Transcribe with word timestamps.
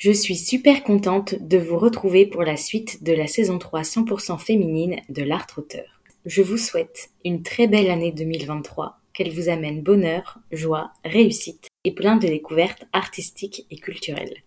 Je 0.00 0.12
suis 0.12 0.36
super 0.36 0.82
contente 0.82 1.34
de 1.42 1.58
vous 1.58 1.76
retrouver 1.76 2.24
pour 2.24 2.42
la 2.42 2.56
suite 2.56 3.04
de 3.04 3.12
la 3.12 3.26
saison 3.26 3.58
3 3.58 3.82
100% 3.82 4.38
féminine 4.38 4.96
de 5.10 5.22
l'art 5.22 5.46
auteur. 5.58 6.00
Je 6.24 6.40
vous 6.40 6.56
souhaite 6.56 7.10
une 7.22 7.42
très 7.42 7.66
belle 7.66 7.90
année 7.90 8.10
2023, 8.10 8.98
qu'elle 9.12 9.30
vous 9.30 9.50
amène 9.50 9.82
bonheur, 9.82 10.38
joie, 10.52 10.92
réussite 11.04 11.68
et 11.84 11.92
plein 11.92 12.16
de 12.16 12.26
découvertes 12.26 12.86
artistiques 12.94 13.66
et 13.70 13.76
culturelles. 13.76 14.38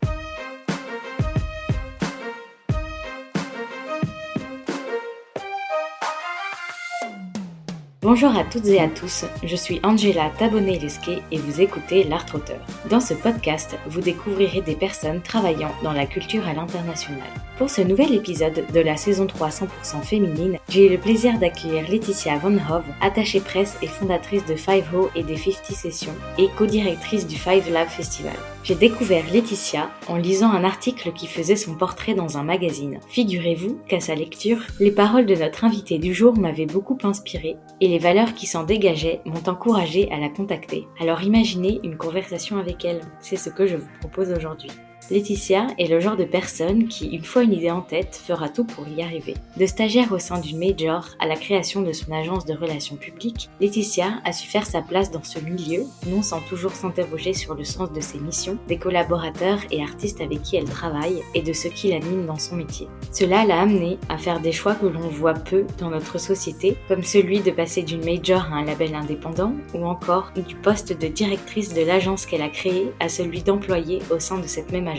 Bonjour 8.04 8.36
à 8.36 8.44
toutes 8.44 8.68
et 8.68 8.82
à 8.82 8.90
tous, 8.90 9.24
je 9.46 9.56
suis 9.56 9.80
Angela 9.82 10.30
Tabonnet-Lesquet 10.38 11.22
et 11.32 11.38
vous 11.38 11.62
écoutez 11.62 12.04
L'Art 12.04 12.26
Auteur. 12.34 12.60
Dans 12.90 13.00
ce 13.00 13.14
podcast, 13.14 13.78
vous 13.88 14.02
découvrirez 14.02 14.60
des 14.60 14.76
personnes 14.76 15.22
travaillant 15.22 15.72
dans 15.84 15.94
la 15.94 16.06
culture 16.06 16.46
à 16.46 16.52
l'international. 16.52 17.30
Pour 17.58 17.70
ce 17.70 17.80
nouvel 17.80 18.14
épisode 18.14 18.66
de 18.74 18.80
la 18.82 18.98
saison 18.98 19.26
3 19.26 19.48
100% 19.48 20.02
féminine, 20.04 20.58
j'ai 20.68 20.88
eu 20.88 20.90
le 20.90 20.98
plaisir 20.98 21.40
d'accueillir 21.40 21.90
Laetitia 21.90 22.40
Von 22.40 22.58
Hove, 22.58 22.84
attachée 23.00 23.40
presse 23.40 23.78
et 23.82 23.88
fondatrice 23.88 24.46
de 24.48 24.56
Five 24.56 24.94
Ho 24.94 25.10
et 25.16 25.24
des 25.24 25.38
50 25.38 25.72
Sessions 25.72 26.16
et 26.38 26.50
co-directrice 26.58 27.26
du 27.26 27.38
Five 27.38 27.72
Lab 27.72 27.88
Festival. 27.88 28.36
J'ai 28.64 28.76
découvert 28.76 29.26
Laetitia 29.34 29.90
en 30.08 30.16
lisant 30.16 30.50
un 30.50 30.64
article 30.64 31.12
qui 31.12 31.28
faisait 31.28 31.58
son 31.58 31.76
portrait 31.76 32.14
dans 32.14 32.38
un 32.38 32.44
magazine. 32.44 33.02
Figurez-vous 33.10 33.82
qu'à 33.90 34.00
sa 34.00 34.16
lecture, 34.16 34.60
les 34.80 34.92
paroles 34.92 35.26
de 35.26 35.36
notre 35.36 35.66
invitée 35.66 35.98
du 35.98 36.14
jour 36.14 36.40
m'avaient 36.40 36.66
beaucoup 36.66 36.98
inspiré 37.04 37.58
et 37.82 37.90
les 37.90 38.00
valeurs 38.00 38.34
qui 38.34 38.48
s'en 38.48 38.64
dégageaient 38.64 39.20
m'ont 39.26 39.50
encouragé 39.50 40.10
à 40.14 40.18
la 40.18 40.30
contacter. 40.30 40.88
Alors 41.02 41.24
imaginez 41.24 41.82
une 41.84 41.98
conversation 41.98 42.58
avec 42.58 42.86
elle. 42.86 43.02
C'est 43.20 43.36
ce 43.36 43.50
que 43.50 43.68
je 43.68 43.76
vous 43.76 43.90
propose 44.00 44.32
aujourd'hui. 44.32 44.72
Laetitia 45.12 45.68
est 45.78 45.88
le 45.88 46.00
genre 46.00 46.16
de 46.16 46.24
personne 46.24 46.88
qui, 46.88 47.08
une 47.08 47.26
fois 47.26 47.44
une 47.44 47.54
idée 47.54 47.70
en 47.70 47.82
tête, 47.82 48.20
fera 48.24 48.48
tout 48.48 48.64
pour 48.64 48.88
y 48.88 49.04
arriver. 49.04 49.36
De 49.58 49.66
stagiaire 49.66 50.12
au 50.14 50.20
sein 50.20 50.40
du 50.40 50.56
Major 50.56 51.10
à 51.20 51.28
la 51.28 51.36
création 51.36 51.82
de 51.82 51.92
son 51.92 52.12
agence 52.14 52.46
de 52.46 52.54
relations 52.54 52.96
publiques, 52.96 53.50
Laetitia 53.60 54.22
a 54.24 54.32
su 54.32 54.48
faire 54.48 54.66
sa 54.66 54.82
place 54.82 55.12
dans 55.12 55.24
ce 55.24 55.40
milieu, 55.40 55.84
non 56.08 56.22
sans 56.22 56.40
toujours 56.40 56.72
s'interroger 56.72 57.34
sur 57.34 57.54
le 57.54 57.66
sens 57.66 57.92
de 57.92 58.00
ses 58.00 58.20
missions, 58.20 58.58
des 58.68 58.78
collaborateurs 58.78 59.60
et 59.72 59.84
artistes 59.84 60.22
avec 60.22 60.42
qui 60.42 60.56
elle 60.56 60.70
travaille 60.70 61.22
et 61.36 61.42
de 61.42 61.54
ce 61.54 61.68
qui 61.68 61.90
l'anime 61.90 62.26
dans 62.26 62.40
son 62.40 62.56
métier. 62.56 62.88
Cela 63.12 63.46
l'a 63.46 63.60
amenée 63.60 63.98
à 64.08 64.18
faire 64.18 64.40
des 64.40 64.54
choix 64.54 64.76
que 64.76 64.86
l'on 64.86 65.10
voit 65.10 65.34
peu 65.34 65.66
dans 65.80 65.90
notre 65.90 66.18
société, 66.18 66.78
comme 66.88 67.04
celui 67.04 67.42
de 67.42 67.52
passer 67.52 67.84
d'une 67.84 68.06
Major 68.06 68.42
à 68.52 68.56
un 68.56 68.66
label 68.66 68.96
indépendant, 68.96 69.54
ou 69.74 69.86
encore 69.86 70.32
du 70.48 70.56
poste 70.56 70.98
de 70.98 71.08
directrice 71.08 71.74
de 71.74 71.82
l'agence 71.82 72.26
qu'elle 72.26 72.42
a 72.42 72.50
créée 72.50 72.92
à 73.00 73.10
celui 73.10 73.42
d'employé 73.42 74.00
au 74.10 74.20
sein 74.20 74.40
de 74.40 74.48
cette 74.48 74.72
même 74.72 74.88
agence. 74.88 74.93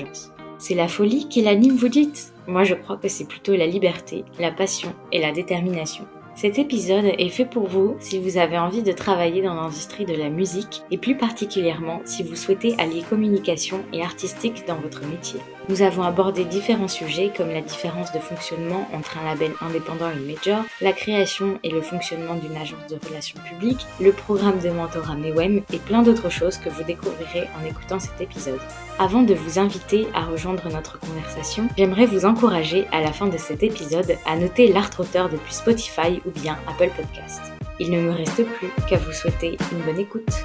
C'est 0.59 0.75
la 0.75 0.89
folie 0.89 1.28
qui 1.28 1.42
l'anime, 1.42 1.77
vous 1.77 1.89
dites? 1.89 2.33
Moi 2.47 2.64
je 2.64 2.75
crois 2.75 2.97
que 2.97 3.09
c'est 3.09 3.27
plutôt 3.27 3.55
la 3.55 3.67
liberté, 3.67 4.25
la 4.39 4.50
passion 4.50 4.95
et 5.12 5.20
la 5.20 5.33
détermination. 5.33 6.06
Cet 6.37 6.59
épisode 6.59 7.12
est 7.17 7.28
fait 7.28 7.45
pour 7.45 7.69
vous 7.69 7.95
si 8.00 8.19
vous 8.19 8.39
avez 8.39 8.59
envie 8.59 8.83
de 8.83 8.91
travailler 8.91 9.41
dans 9.41 9.55
l'industrie 9.55 10.05
de 10.05 10.15
la 10.15 10.31
musique 10.31 10.83
et 10.91 10.98
plus 10.98 11.17
particulièrement 11.17 12.00
si 12.05 12.25
vous 12.25 12.34
souhaitez 12.34 12.75
allier 12.78 13.05
communication 13.09 13.84
et 13.92 14.03
artistique 14.03 14.65
dans 14.67 14.75
votre 14.75 15.06
métier. 15.06 15.39
Nous 15.70 15.80
avons 15.80 16.02
abordé 16.02 16.44
différents 16.44 16.88
sujets 16.88 17.32
comme 17.34 17.48
la 17.48 17.62
différence 17.62 18.12
de 18.12 18.18
fonctionnement 18.18 18.86
entre 18.92 19.16
un 19.16 19.24
label 19.24 19.52
indépendant 19.62 20.10
et 20.10 20.18
une 20.18 20.26
major, 20.26 20.62
la 20.82 20.92
création 20.92 21.58
et 21.62 21.70
le 21.70 21.80
fonctionnement 21.80 22.34
d'une 22.34 22.56
agence 22.56 22.86
de 22.90 22.98
relations 23.08 23.40
publiques, 23.48 23.86
le 23.98 24.12
programme 24.12 24.58
de 24.58 24.68
mentorat 24.68 25.16
MEWEM 25.16 25.62
et 25.72 25.78
plein 25.78 26.02
d'autres 26.02 26.28
choses 26.28 26.58
que 26.58 26.68
vous 26.68 26.82
découvrirez 26.84 27.48
en 27.58 27.64
écoutant 27.66 27.98
cet 27.98 28.20
épisode. 28.20 28.60
Avant 28.98 29.22
de 29.22 29.32
vous 29.32 29.58
inviter 29.58 30.06
à 30.12 30.26
rejoindre 30.26 30.68
notre 30.70 31.00
conversation, 31.00 31.66
j'aimerais 31.78 32.06
vous 32.06 32.26
encourager 32.26 32.86
à 32.92 33.00
la 33.00 33.12
fin 33.12 33.26
de 33.26 33.38
cet 33.38 33.62
épisode 33.62 34.16
à 34.26 34.36
noter 34.36 34.70
l'art 34.70 34.90
auteur 34.98 35.30
depuis 35.30 35.54
Spotify 35.54 36.20
ou 36.26 36.30
bien 36.30 36.58
Apple 36.68 36.90
Podcast. 36.94 37.40
Il 37.80 37.90
ne 37.90 38.02
me 38.02 38.12
reste 38.12 38.44
plus 38.44 38.69
qu'à 38.86 38.98
vous 38.98 39.12
souhaiter 39.12 39.56
une 39.72 39.80
bonne 39.80 39.98
écoute. 39.98 40.44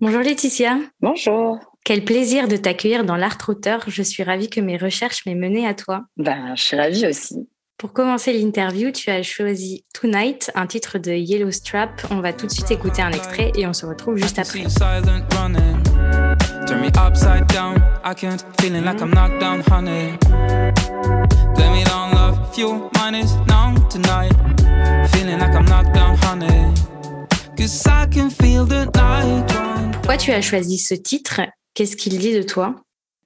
Bonjour 0.00 0.20
Laetitia. 0.20 0.78
Bonjour. 1.00 1.75
Quel 1.86 2.02
plaisir 2.02 2.48
de 2.48 2.56
t'accueillir 2.56 3.04
dans 3.04 3.14
l'art 3.14 3.38
auteur. 3.46 3.84
Je 3.86 4.02
suis 4.02 4.24
ravie 4.24 4.50
que 4.50 4.60
mes 4.60 4.76
recherches 4.76 5.24
m'aient 5.24 5.36
mené 5.36 5.68
à 5.68 5.72
toi. 5.72 6.00
Ben, 6.16 6.56
je 6.56 6.62
suis 6.64 6.76
ravie 6.76 7.06
aussi. 7.06 7.48
Pour 7.78 7.92
commencer 7.92 8.32
l'interview, 8.32 8.90
tu 8.90 9.08
as 9.08 9.22
choisi 9.22 9.84
Tonight, 9.94 10.50
un 10.56 10.66
titre 10.66 10.98
de 10.98 11.12
Yellow 11.12 11.52
Strap. 11.52 12.04
On 12.10 12.20
va 12.20 12.32
tout 12.32 12.46
de 12.46 12.50
suite 12.50 12.72
écouter 12.72 13.02
un 13.02 13.12
extrait 13.12 13.52
et 13.54 13.68
on 13.68 13.72
se 13.72 13.86
retrouve 13.86 14.16
juste 14.16 14.36
après. 14.40 14.64
Pourquoi 29.92 30.16
tu 30.16 30.32
as 30.32 30.40
choisi 30.40 30.78
ce 30.78 30.94
titre? 30.94 31.42
Qu'est-ce 31.76 31.94
qu'il 31.94 32.16
dit 32.16 32.34
de 32.34 32.42
toi? 32.42 32.74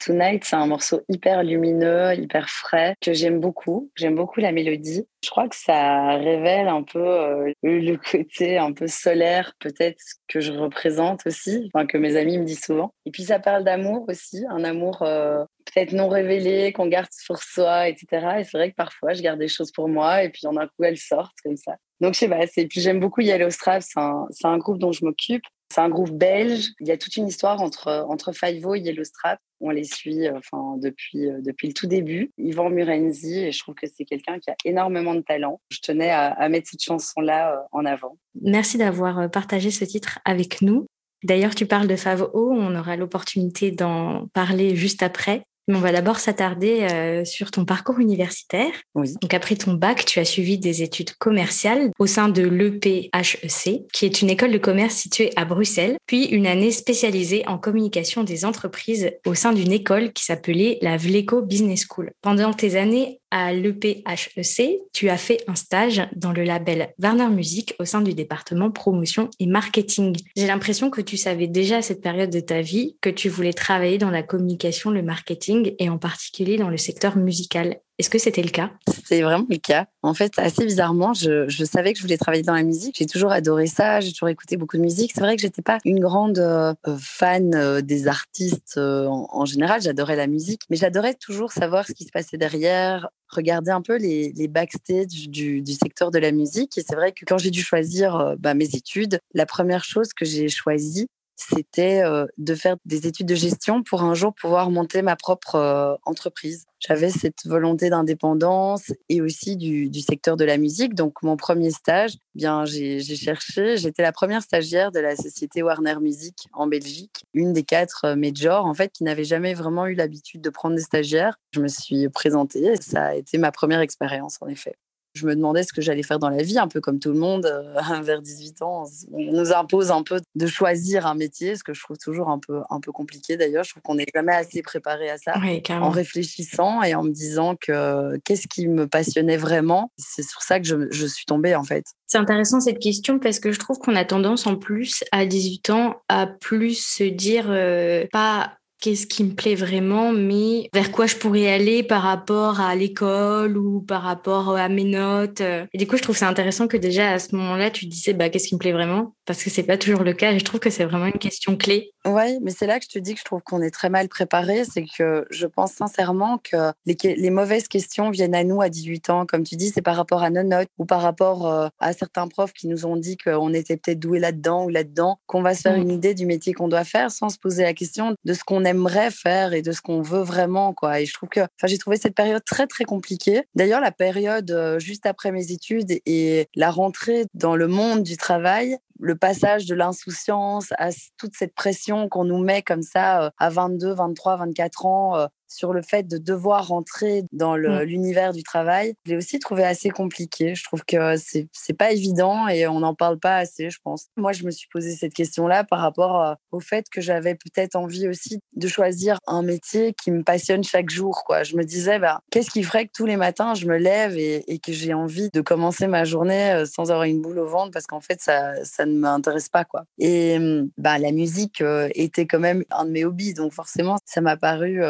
Tonight, 0.05 0.43
c'est 0.44 0.56
un 0.56 0.66
morceau 0.66 1.03
hyper 1.09 1.44
lumineux, 1.44 2.16
hyper 2.16 2.50
frais, 2.50 2.97
que 3.00 3.12
j'aime 3.12 3.38
beaucoup. 3.38 3.93
J'aime 3.94 4.16
beaucoup 4.16 4.41
la 4.41 4.50
mélodie. 4.50 5.06
Je 5.22 5.31
crois 5.31 5.49
que 5.49 5.55
ça 5.55 6.16
révèle 6.16 6.66
un 6.66 6.83
peu 6.83 6.99
euh, 6.99 7.53
le 7.62 7.94
côté 7.97 8.59
un 8.59 8.72
peu 8.72 8.89
solaire, 8.89 9.53
peut-être, 9.60 10.03
que 10.27 10.41
je 10.41 10.50
représente 10.50 11.25
aussi, 11.28 11.71
enfin, 11.72 11.87
que 11.87 11.97
mes 11.97 12.16
amis 12.16 12.39
me 12.39 12.44
disent 12.44 12.65
souvent. 12.65 12.93
Et 13.06 13.12
puis, 13.12 13.22
ça 13.22 13.39
parle 13.39 13.62
d'amour 13.62 14.05
aussi, 14.09 14.44
un 14.50 14.65
amour 14.65 15.03
euh, 15.03 15.44
peut-être 15.66 15.93
non 15.93 16.09
révélé, 16.09 16.72
qu'on 16.72 16.89
garde 16.89 17.10
pour 17.28 17.41
soi, 17.41 17.87
etc. 17.87 18.06
Et 18.41 18.43
c'est 18.43 18.59
vrai 18.59 18.71
que 18.72 18.77
parfois, 18.77 19.12
je 19.12 19.22
garde 19.22 19.39
des 19.39 19.47
choses 19.47 19.71
pour 19.71 19.89
moi, 19.89 20.25
et 20.25 20.28
puis, 20.28 20.49
en 20.49 20.56
un 20.56 20.66
coup, 20.66 20.83
elles 20.83 20.99
sortent 20.99 21.39
comme 21.44 21.56
ça. 21.56 21.77
Donc, 22.00 22.15
je 22.15 22.19
sais 22.19 22.28
pas, 22.28 22.41
et 22.56 22.66
puis 22.66 22.81
j'aime 22.81 22.99
beaucoup 22.99 23.21
Yellow 23.21 23.50
Strap, 23.50 23.83
c'est 23.83 24.00
un, 24.49 24.59
groupe 24.59 24.78
dont 24.78 24.91
je 24.91 25.05
m'occupe. 25.05 25.44
C'est 25.72 25.81
un 25.81 25.88
groupe 25.88 26.10
belge. 26.10 26.70
Il 26.81 26.88
y 26.88 26.91
a 26.91 26.98
toute 26.98 27.16
une 27.16 27.28
histoire 27.28 27.62
entre, 27.62 28.04
entre 28.08 28.32
Five-O 28.32 28.75
et 28.75 28.81
Yellow 28.81 29.04
Strap. 29.04 29.38
On 29.60 29.70
les 29.70 29.84
suit 29.84 30.26
euh, 30.26 30.38
enfin, 30.38 30.76
depuis, 30.78 31.28
euh, 31.28 31.41
depuis 31.41 31.69
le 31.69 31.75
tout 31.75 31.86
début. 31.86 32.32
Yvan 32.38 32.70
Murenzi, 32.70 33.38
et 33.38 33.53
je 33.53 33.58
trouve 33.60 33.75
que 33.75 33.86
c'est 33.86 34.04
quelqu'un 34.04 34.38
qui 34.41 34.50
a 34.50 34.56
énormément 34.64 35.14
de 35.14 35.20
talent. 35.20 35.60
Je 35.70 35.78
tenais 35.80 36.10
à, 36.10 36.32
à 36.32 36.48
mettre 36.48 36.69
cette 36.70 36.82
chanson-là 36.82 37.53
euh, 37.53 37.59
en 37.72 37.84
avant. 37.84 38.16
Merci 38.41 38.78
d'avoir 38.78 39.30
partagé 39.30 39.70
ce 39.70 39.84
titre 39.84 40.19
avec 40.25 40.60
nous. 40.62 40.86
D'ailleurs, 41.22 41.54
tu 41.54 41.66
parles 41.66 41.86
de 41.86 41.97
Favo, 41.97 42.30
on 42.34 42.75
aura 42.75 42.97
l'opportunité 42.97 43.70
d'en 43.70 44.26
parler 44.28 44.75
juste 44.75 45.03
après 45.03 45.42
on 45.75 45.81
va 45.81 45.92
d'abord 45.92 46.19
s'attarder 46.19 46.82
euh, 46.82 47.25
sur 47.25 47.50
ton 47.50 47.64
parcours 47.64 47.98
universitaire. 48.00 48.72
Donc 48.94 49.34
après 49.34 49.56
ton 49.56 49.75
bac, 49.75 50.04
tu 50.04 50.19
as 50.19 50.25
suivi 50.25 50.58
des 50.58 50.82
études 50.82 51.12
commerciales 51.14 51.91
au 51.98 52.06
sein 52.06 52.28
de 52.28 52.42
l'EPHEC, 52.42 53.86
qui 53.92 54.06
est 54.06 54.22
une 54.22 54.30
école 54.30 54.53
de 54.53 54.59
commerce 54.59 54.94
située 54.94 55.30
à 55.36 55.44
Bruxelles, 55.44 55.97
puis 56.06 56.26
une 56.26 56.47
année 56.47 56.70
spécialisée 56.70 57.47
en 57.47 57.59
communication 57.59 58.25
des 58.25 58.44
entreprises 58.44 59.10
au 59.26 59.34
sein 59.34 59.53
d'une 59.53 59.72
école 59.72 60.12
qui 60.12 60.25
s'appelait 60.25 60.78
la 60.82 60.97
Vleco 60.97 61.42
Business 61.42 61.86
School. 61.88 62.12
Pendant 62.22 62.53
tes 62.53 62.76
années 62.76 63.20
à 63.30 63.52
l'EPHEC, 63.52 64.80
tu 64.92 65.08
as 65.08 65.16
fait 65.16 65.42
un 65.46 65.54
stage 65.54 66.02
dans 66.16 66.32
le 66.32 66.44
label 66.44 66.94
Warner 67.02 67.28
Music 67.28 67.74
au 67.78 67.84
sein 67.84 68.00
du 68.00 68.14
département 68.14 68.70
promotion 68.70 69.30
et 69.38 69.46
marketing. 69.46 70.16
J'ai 70.36 70.46
l'impression 70.46 70.91
que 70.91 71.00
tu 71.00 71.16
savais 71.16 71.46
déjà 71.46 71.78
à 71.78 71.82
cette 71.82 72.02
période 72.02 72.30
de 72.30 72.41
ta 72.41 72.60
vie 72.60 72.96
que 73.00 73.10
tu 73.10 73.28
voulais 73.28 73.52
travailler 73.52 73.98
dans 73.98 74.10
la 74.10 74.22
communication, 74.22 74.91
le 74.91 75.02
marketing 75.02 75.74
et 75.78 75.88
en 75.88 75.98
particulier 75.98 76.56
dans 76.56 76.70
le 76.70 76.76
secteur 76.76 77.16
musical. 77.16 77.80
Est-ce 78.00 78.08
que 78.08 78.18
c'était 78.18 78.42
le 78.42 78.48
cas? 78.48 78.70
C'est 79.04 79.20
vraiment 79.20 79.44
le 79.50 79.58
cas. 79.58 79.84
En 80.02 80.14
fait, 80.14 80.32
assez 80.38 80.64
bizarrement, 80.64 81.12
je, 81.12 81.47
savais 81.66 81.92
que 81.92 81.98
je 81.98 82.02
voulais 82.02 82.16
travailler 82.16 82.42
dans 82.42 82.54
la 82.54 82.62
musique. 82.62 82.97
J'ai 82.98 83.04
toujours 83.04 83.30
adoré 83.30 83.66
ça. 83.66 84.00
J'ai 84.00 84.10
toujours 84.10 84.30
écouté 84.30 84.56
beaucoup 84.56 84.78
de 84.78 84.82
musique. 84.82 85.12
C'est 85.14 85.20
vrai 85.20 85.36
que 85.36 85.42
j'étais 85.42 85.60
pas 85.60 85.76
une 85.84 86.00
grande 86.00 86.38
euh, 86.38 86.72
fan 86.98 87.54
euh, 87.54 87.82
des 87.82 88.08
artistes 88.08 88.78
euh, 88.78 89.06
en, 89.06 89.44
général. 89.44 89.82
J'adorais 89.82 90.16
la 90.16 90.28
musique, 90.28 90.62
mais 90.71 90.76
j'adorais 90.76 91.12
toujours 91.12 91.53
savoir 91.53 91.86
ce 91.86 91.92
qui 91.92 92.04
se 92.04 92.10
passait 92.10 92.38
derrière, 92.38 93.10
regarder 93.30 93.71
un 93.71 93.82
peu 93.82 93.97
les, 93.97 94.32
les 94.32 94.48
backstage 94.48 95.28
du, 95.28 95.62
du, 95.62 95.72
secteur 95.72 96.10
de 96.10 96.18
la 96.18 96.32
musique. 96.32 96.77
Et 96.78 96.84
c'est 96.86 96.97
vrai 96.97 97.12
que 97.12 97.24
quand 97.24 97.38
j'ai 97.38 97.50
dû 97.50 97.62
choisir 97.62 98.36
bah, 98.38 98.54
mes 98.54 98.74
études, 98.74 99.21
la 99.34 99.47
première 99.47 99.84
chose 99.84 100.12
que 100.12 100.24
j'ai 100.24 100.48
choisie, 100.48 101.09
c'était 101.41 102.03
de 102.39 102.54
faire 102.54 102.77
des 102.84 103.07
études 103.07 103.27
de 103.27 103.34
gestion 103.34 103.83
pour 103.83 104.03
un 104.03 104.15
jour 104.15 104.34
pouvoir 104.34 104.71
monter 104.71 105.03
ma 105.03 105.16
propre 105.16 105.98
entreprise. 106.04 106.66
J'avais 106.81 107.10
cette 107.10 107.45
volonté 107.45 107.91
d'indépendance 107.91 108.92
et 109.10 109.21
aussi 109.21 109.57
du, 109.57 110.01
secteur 110.01 110.39
de 110.39 110.45
la 110.45 110.57
musique. 110.57 110.95
Donc, 110.95 111.22
mon 111.22 111.37
premier 111.37 111.71
stage, 111.71 112.16
bien, 112.34 112.65
j'ai 112.65 113.03
cherché. 113.03 113.77
J'étais 113.77 114.03
la 114.03 114.13
première 114.13 114.42
stagiaire 114.42 114.91
de 114.91 114.98
la 114.98 115.15
société 115.15 115.63
Warner 115.63 115.97
Music 116.01 116.48
en 116.54 116.66
Belgique, 116.66 117.25
une 117.34 117.53
des 117.53 117.65
quatre 117.65 118.15
majors, 118.15 118.65
en 118.65 118.72
fait, 118.72 118.93
qui 118.93 119.04
n'avait 119.04 119.25
jamais 119.25 119.53
vraiment 119.53 119.86
eu 119.86 119.95
l'habitude 119.95 120.41
de 120.41 120.51
prendre 120.51 120.75
des 120.75 120.83
stagiaires. 120.83 121.39
Je 121.53 121.60
me 121.60 121.69
suis 121.69 122.09
présentée 122.09 122.72
et 122.72 122.77
ça 122.81 123.07
a 123.07 123.15
été 123.15 123.36
ma 123.36 123.53
première 123.53 123.81
expérience, 123.81 124.39
en 124.41 124.48
effet. 124.48 124.77
Je 125.15 125.27
me 125.27 125.34
demandais 125.34 125.62
ce 125.62 125.72
que 125.72 125.80
j'allais 125.80 126.03
faire 126.03 126.18
dans 126.18 126.28
la 126.28 126.42
vie, 126.42 126.59
un 126.59 126.68
peu 126.68 126.80
comme 126.80 126.98
tout 126.98 127.12
le 127.12 127.18
monde, 127.18 127.47
euh, 127.47 127.74
vers 128.03 128.22
18 128.22 128.62
ans. 128.62 128.84
On 129.12 129.33
nous 129.33 129.53
impose 129.53 129.91
un 129.91 130.03
peu 130.03 130.21
de 130.34 130.47
choisir 130.47 131.07
un 131.07 131.15
métier, 131.15 131.57
ce 131.57 131.65
que 131.65 131.74
je 131.74 131.83
trouve 131.83 131.98
toujours 131.98 132.28
un 132.28 132.39
peu, 132.39 132.60
un 132.71 132.80
peu 132.80 132.92
compliqué 132.92 133.36
d'ailleurs. 133.36 133.65
Je 133.65 133.71
trouve 133.71 133.83
qu'on 133.83 133.97
n'est 133.97 134.07
jamais 134.15 134.34
assez 134.34 134.62
préparé 134.62 135.10
à 135.10 135.18
ça. 135.18 135.34
en 135.71 135.91
réfléchissant 135.91 136.83
et 136.83 136.95
en 136.95 137.03
me 137.03 137.10
disant 137.10 137.57
que 137.57 138.16
qu'est-ce 138.24 138.47
qui 138.48 138.68
me 138.68 138.86
passionnait 138.86 139.36
vraiment. 139.36 139.92
C'est 139.97 140.22
sur 140.22 140.42
ça 140.42 140.60
que 140.60 140.66
je, 140.66 140.91
je 140.91 141.07
suis 141.07 141.24
tombée 141.24 141.54
en 141.54 141.65
fait. 141.65 141.84
C'est 142.07 142.18
intéressant 142.18 142.60
cette 142.60 142.78
question 142.78 143.18
parce 143.18 143.39
que 143.39 143.53
je 143.53 143.59
trouve 143.59 143.78
qu'on 143.78 143.95
a 143.95 144.04
tendance 144.04 144.47
en 144.47 144.57
plus 144.57 145.04
à 145.12 145.27
18 145.27 145.71
ans 145.71 146.03
à 146.09 146.27
plus 146.27 146.74
se 146.74 147.04
dire 147.04 147.47
euh, 147.48 148.07
pas 148.12 148.54
qu'est-ce 148.80 149.06
qui 149.06 149.24
me 149.24 149.34
plaît 149.34 149.54
vraiment, 149.54 150.12
mais 150.12 150.68
vers 150.72 150.91
quoi 150.91 151.06
je 151.06 151.16
pourrais 151.16 151.53
aller 151.53 151.82
par 151.82 152.03
rapport 152.03 152.60
à 152.60 152.74
l'école 152.74 153.56
ou 153.56 153.80
par 153.80 154.03
rapport 154.03 154.56
à 154.56 154.68
mes 154.68 154.84
notes. 154.84 155.41
Et 155.41 155.78
du 155.78 155.86
coup, 155.86 155.97
je 155.97 156.03
trouve 156.03 156.16
c'est 156.16 156.24
intéressant 156.24 156.68
que 156.68 156.77
déjà 156.77 157.12
à 157.12 157.18
ce 157.18 157.34
moment-là, 157.36 157.71
tu 157.71 157.86
disais 157.86 158.12
bah 158.12 158.28
qu'est-ce 158.28 158.48
qui 158.48 158.54
me 158.54 158.59
plaît 158.59 158.72
vraiment, 158.72 159.15
parce 159.27 159.42
que 159.44 159.50
c'est 159.50 159.62
pas 159.62 159.77
toujours 159.77 160.03
le 160.03 160.12
cas. 160.12 160.32
Et 160.32 160.38
je 160.38 160.44
trouve 160.44 160.60
que 160.60 160.71
c'est 160.71 160.84
vraiment 160.84 161.06
une 161.06 161.12
question 161.18 161.56
clé. 161.56 161.92
Oui, 162.06 162.38
mais 162.41 162.50
c'est 162.50 162.66
là 162.66 162.78
que 162.78 162.86
je 162.86 162.91
te 162.91 162.98
dis 162.98 163.12
que 163.15 163.21
je 163.21 163.24
trouve 163.24 163.42
qu'on 163.42 163.60
est 163.60 163.71
très 163.71 163.91
mal 163.91 164.09
préparé. 164.09 164.65
C'est 164.65 164.84
que 164.84 165.26
je 165.30 165.47
pense 165.47 165.72
sincèrement 165.72 166.38
que 166.38 166.72
les, 166.86 166.97
les, 167.16 167.30
mauvaises 167.30 167.68
questions 167.68 168.10
viennent 168.10 168.34
à 168.34 168.42
nous 168.42 168.62
à 168.62 168.71
18 168.71 169.10
ans. 169.10 169.26
Comme 169.26 169.44
tu 169.44 169.56
dis, 169.56 169.68
c'est 169.68 169.83
par 169.83 169.97
rapport 169.97 170.22
à 170.22 170.30
nos 170.30 170.42
notes 170.42 170.68
ou 170.78 170.86
par 170.86 171.03
rapport 171.03 171.47
euh, 171.47 171.68
à 171.78 171.92
certains 171.92 172.26
profs 172.26 172.54
qui 172.54 172.68
nous 172.68 172.86
ont 172.86 172.97
dit 172.97 173.18
qu'on 173.18 173.53
était 173.53 173.76
peut-être 173.76 173.98
doué 173.98 174.18
là-dedans 174.18 174.65
ou 174.65 174.68
là-dedans, 174.71 175.18
qu'on 175.26 175.42
va 175.42 175.54
se 175.54 175.62
faire 175.62 175.76
mmh. 175.76 175.83
une 175.83 175.91
idée 175.91 176.15
du 176.15 176.26
métier 176.26 176.54
qu'on 176.54 176.68
doit 176.68 176.84
faire 176.84 177.10
sans 177.10 177.28
se 177.28 177.38
poser 177.38 177.62
la 177.62 177.74
question 177.74 178.15
de 178.24 178.33
ce 178.33 178.44
qu'on 178.44 178.65
aimerait 178.71 179.11
faire 179.11 179.53
et 179.53 179.63
de 179.63 179.72
ce 179.72 179.81
qu'on 179.81 180.03
veut 180.03 180.22
vraiment. 180.22 180.72
Quoi. 180.72 181.01
Et 181.01 181.07
je 181.07 181.15
trouve 181.15 181.28
que 181.28 181.41
j'ai 181.65 181.78
trouvé 181.78 181.97
cette 181.97 182.15
période 182.15 182.43
très, 182.45 182.67
très 182.67 182.84
compliquée. 182.84 183.43
D'ailleurs, 183.55 183.81
la 183.81 183.93
période 183.93 184.51
euh, 184.51 184.78
juste 184.78 185.07
après 185.07 185.33
mes 185.33 185.53
études 185.53 185.93
et 186.07 186.49
la 186.55 186.71
rentrée 186.71 187.27
dans 187.34 187.57
le 187.57 187.67
monde 187.67 188.03
du 188.03 188.17
travail, 188.17 188.78
le 188.99 189.17
passage 189.17 189.67
de 189.67 189.75
l'insouciance 189.75 190.72
à 190.78 190.91
toute 191.17 191.34
cette 191.34 191.55
pression 191.55 192.09
qu'on 192.09 192.25
nous 192.25 192.39
met 192.39 192.63
comme 192.63 192.83
ça 192.83 193.25
euh, 193.25 193.31
à 193.39 193.51
22, 193.51 193.93
23, 193.93 194.37
24 194.37 194.87
ans 194.87 195.17
euh, 195.17 195.27
sur 195.50 195.72
le 195.72 195.82
fait 195.82 196.04
de 196.04 196.18
devoir 196.18 196.68
rentrer 196.68 197.24
dans 197.32 197.56
mmh. 197.56 197.82
l'univers 197.82 198.32
du 198.32 198.42
travail, 198.42 198.94
je 199.04 199.10
l'ai 199.10 199.16
aussi 199.16 199.38
trouvé 199.38 199.64
assez 199.64 199.91
compliqué. 199.91 200.54
Je 200.54 200.64
trouve 200.64 200.84
que 200.84 201.14
c'est 201.16 201.76
pas 201.76 201.92
évident 201.92 202.48
et 202.48 202.66
on 202.66 202.80
n'en 202.80 202.94
parle 202.94 203.18
pas 203.18 203.36
assez, 203.36 203.70
je 203.70 203.78
pense. 203.82 204.06
Moi, 204.16 204.32
je 204.32 204.44
me 204.44 204.50
suis 204.50 204.68
posé 204.72 204.94
cette 204.94 205.14
question-là 205.14 205.64
par 205.64 205.80
rapport 205.80 206.22
euh, 206.22 206.34
au 206.52 206.60
fait 206.60 206.86
que 206.91 207.00
j'avais 207.00 207.34
peut-être 207.34 207.76
envie 207.76 208.08
aussi 208.08 208.41
de 208.54 208.68
choisir 208.68 209.18
un 209.26 209.42
métier 209.42 209.94
qui 210.00 210.10
me 210.10 210.22
passionne 210.22 210.64
chaque 210.64 210.91
jour. 210.91 211.24
Quoi. 211.24 211.42
Je 211.42 211.56
me 211.56 211.64
disais, 211.64 211.98
bah, 211.98 212.20
qu'est-ce 212.30 212.50
qui 212.50 212.62
ferait 212.62 212.86
que 212.86 212.92
tous 212.94 213.06
les 213.06 213.16
matins, 213.16 213.54
je 213.54 213.66
me 213.66 213.76
lève 213.76 214.16
et, 214.16 214.44
et 214.52 214.58
que 214.58 214.72
j'ai 214.72 214.94
envie 214.94 215.30
de 215.32 215.41
commencer 215.41 215.86
ma 215.86 216.04
journée 216.04 216.52
euh, 216.52 216.66
sans 216.66 216.91
avoir 216.91 217.04
une 217.04 217.20
boule 217.20 217.38
au 217.38 217.47
ventre 217.47 217.72
parce 217.72 217.86
qu'en 217.86 218.00
fait, 218.00 218.20
ça, 218.20 218.64
ça 218.64 218.86
ne 218.86 218.94
m'intéresse 218.94 219.48
pas. 219.48 219.64
Quoi. 219.64 219.84
Et 219.98 220.38
bah, 220.78 220.98
la 220.98 221.12
musique 221.12 221.60
euh, 221.60 221.88
était 221.94 222.26
quand 222.26 222.38
même 222.38 222.64
un 222.70 222.84
de 222.84 222.91
mes 222.91 223.04
hobbies, 223.04 223.34
donc 223.34 223.52
forcément, 223.52 223.97
ça 224.04 224.20
m'a 224.20 224.36
paru 224.36 224.80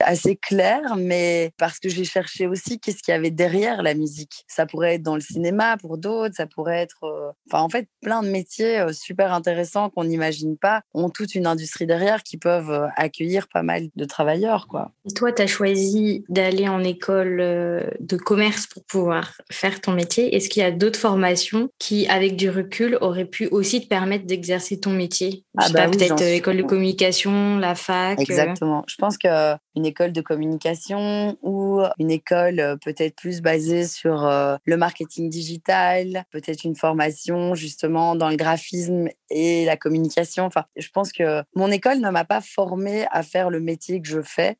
assez 0.00 0.36
clair, 0.36 0.96
mais 0.96 1.52
parce 1.58 1.78
que 1.78 1.88
j'ai 1.88 2.04
cherché 2.04 2.46
aussi 2.46 2.78
qu'est-ce 2.78 3.02
qu'il 3.02 3.12
y 3.12 3.16
avait 3.16 3.30
derrière 3.30 3.82
la 3.82 3.94
musique. 3.94 4.44
Ça 4.46 4.66
pourrait 4.66 4.94
être 4.94 5.02
dans 5.02 5.14
le 5.14 5.20
cinéma 5.20 5.76
pour 5.76 5.98
d'autres, 5.98 6.34
ça 6.34 6.46
pourrait 6.46 6.78
être, 6.78 7.04
euh, 7.04 7.30
enfin 7.50 7.62
en 7.62 7.68
fait, 7.68 7.88
plein 8.02 8.22
de 8.22 8.28
métiers 8.28 8.78
euh, 8.78 8.92
super 8.92 9.32
intéressants 9.32 9.90
qu'on 9.90 10.04
n'imagine 10.04 10.56
pas 10.56 10.82
ont 10.94 11.10
toute 11.10 11.34
une 11.34 11.46
industrie 11.46 11.86
derrière 11.86 12.22
qui 12.22 12.36
peuvent 12.36 12.70
euh, 12.70 12.86
accueillir 12.96 13.48
pas 13.48 13.62
mal 13.62 13.88
de 13.94 14.04
travailleurs, 14.04 14.66
quoi. 14.68 14.92
Et 15.08 15.12
toi, 15.12 15.32
tu 15.32 15.42
as 15.42 15.46
choisi 15.46 16.24
d'aller 16.28 16.68
en 16.68 16.82
école 16.82 17.36
de 17.36 18.16
commerce 18.16 18.66
pour 18.66 18.84
pouvoir 18.84 19.34
faire 19.50 19.80
ton 19.80 19.92
métier. 19.92 20.34
Est-ce 20.34 20.48
qu'il 20.48 20.62
y 20.62 20.66
a 20.66 20.70
d'autres 20.70 20.98
formations 20.98 21.68
qui, 21.78 22.06
avec 22.08 22.36
du 22.36 22.50
recul, 22.50 22.98
auraient 23.00 23.24
pu 23.24 23.46
aussi 23.48 23.80
te 23.80 23.88
permettre 23.88 24.26
d'exercer 24.26 24.80
ton 24.80 24.90
métier? 24.90 25.44
Ah 25.58 25.68
bah 25.72 25.88
peut-être 25.88 26.20
école 26.22 26.58
de 26.58 26.62
communication, 26.62 27.58
la 27.58 27.74
fac. 27.74 28.20
Exactement. 28.20 28.84
Je 28.88 28.96
pense 28.96 29.16
qu'une 29.76 29.86
école 29.86 30.12
de 30.12 30.22
communication 30.22 31.36
ou 31.42 31.82
une 31.98 32.10
école 32.10 32.60
euh, 32.60 32.76
peut-être 32.76 33.14
plus 33.14 33.42
basée 33.42 33.86
sur 33.86 34.24
euh, 34.24 34.56
le 34.64 34.76
marketing 34.76 35.28
digital, 35.28 36.24
peut-être 36.30 36.64
une 36.64 36.76
formation 36.76 37.54
justement 37.54 38.16
dans 38.16 38.30
le 38.30 38.36
graphisme 38.36 39.08
et 39.28 39.66
la 39.66 39.76
communication. 39.76 40.44
Enfin, 40.44 40.64
je 40.76 40.88
pense 40.88 41.12
que 41.12 41.42
mon 41.54 41.70
école 41.70 42.00
ne 42.00 42.08
m'a 42.08 42.24
pas 42.24 42.40
formée 42.40 43.06
à 43.10 43.22
faire 43.22 43.50
le 43.50 43.60
métier 43.60 44.00
que 44.00 44.08
je 44.08 44.22
fais. 44.22 44.56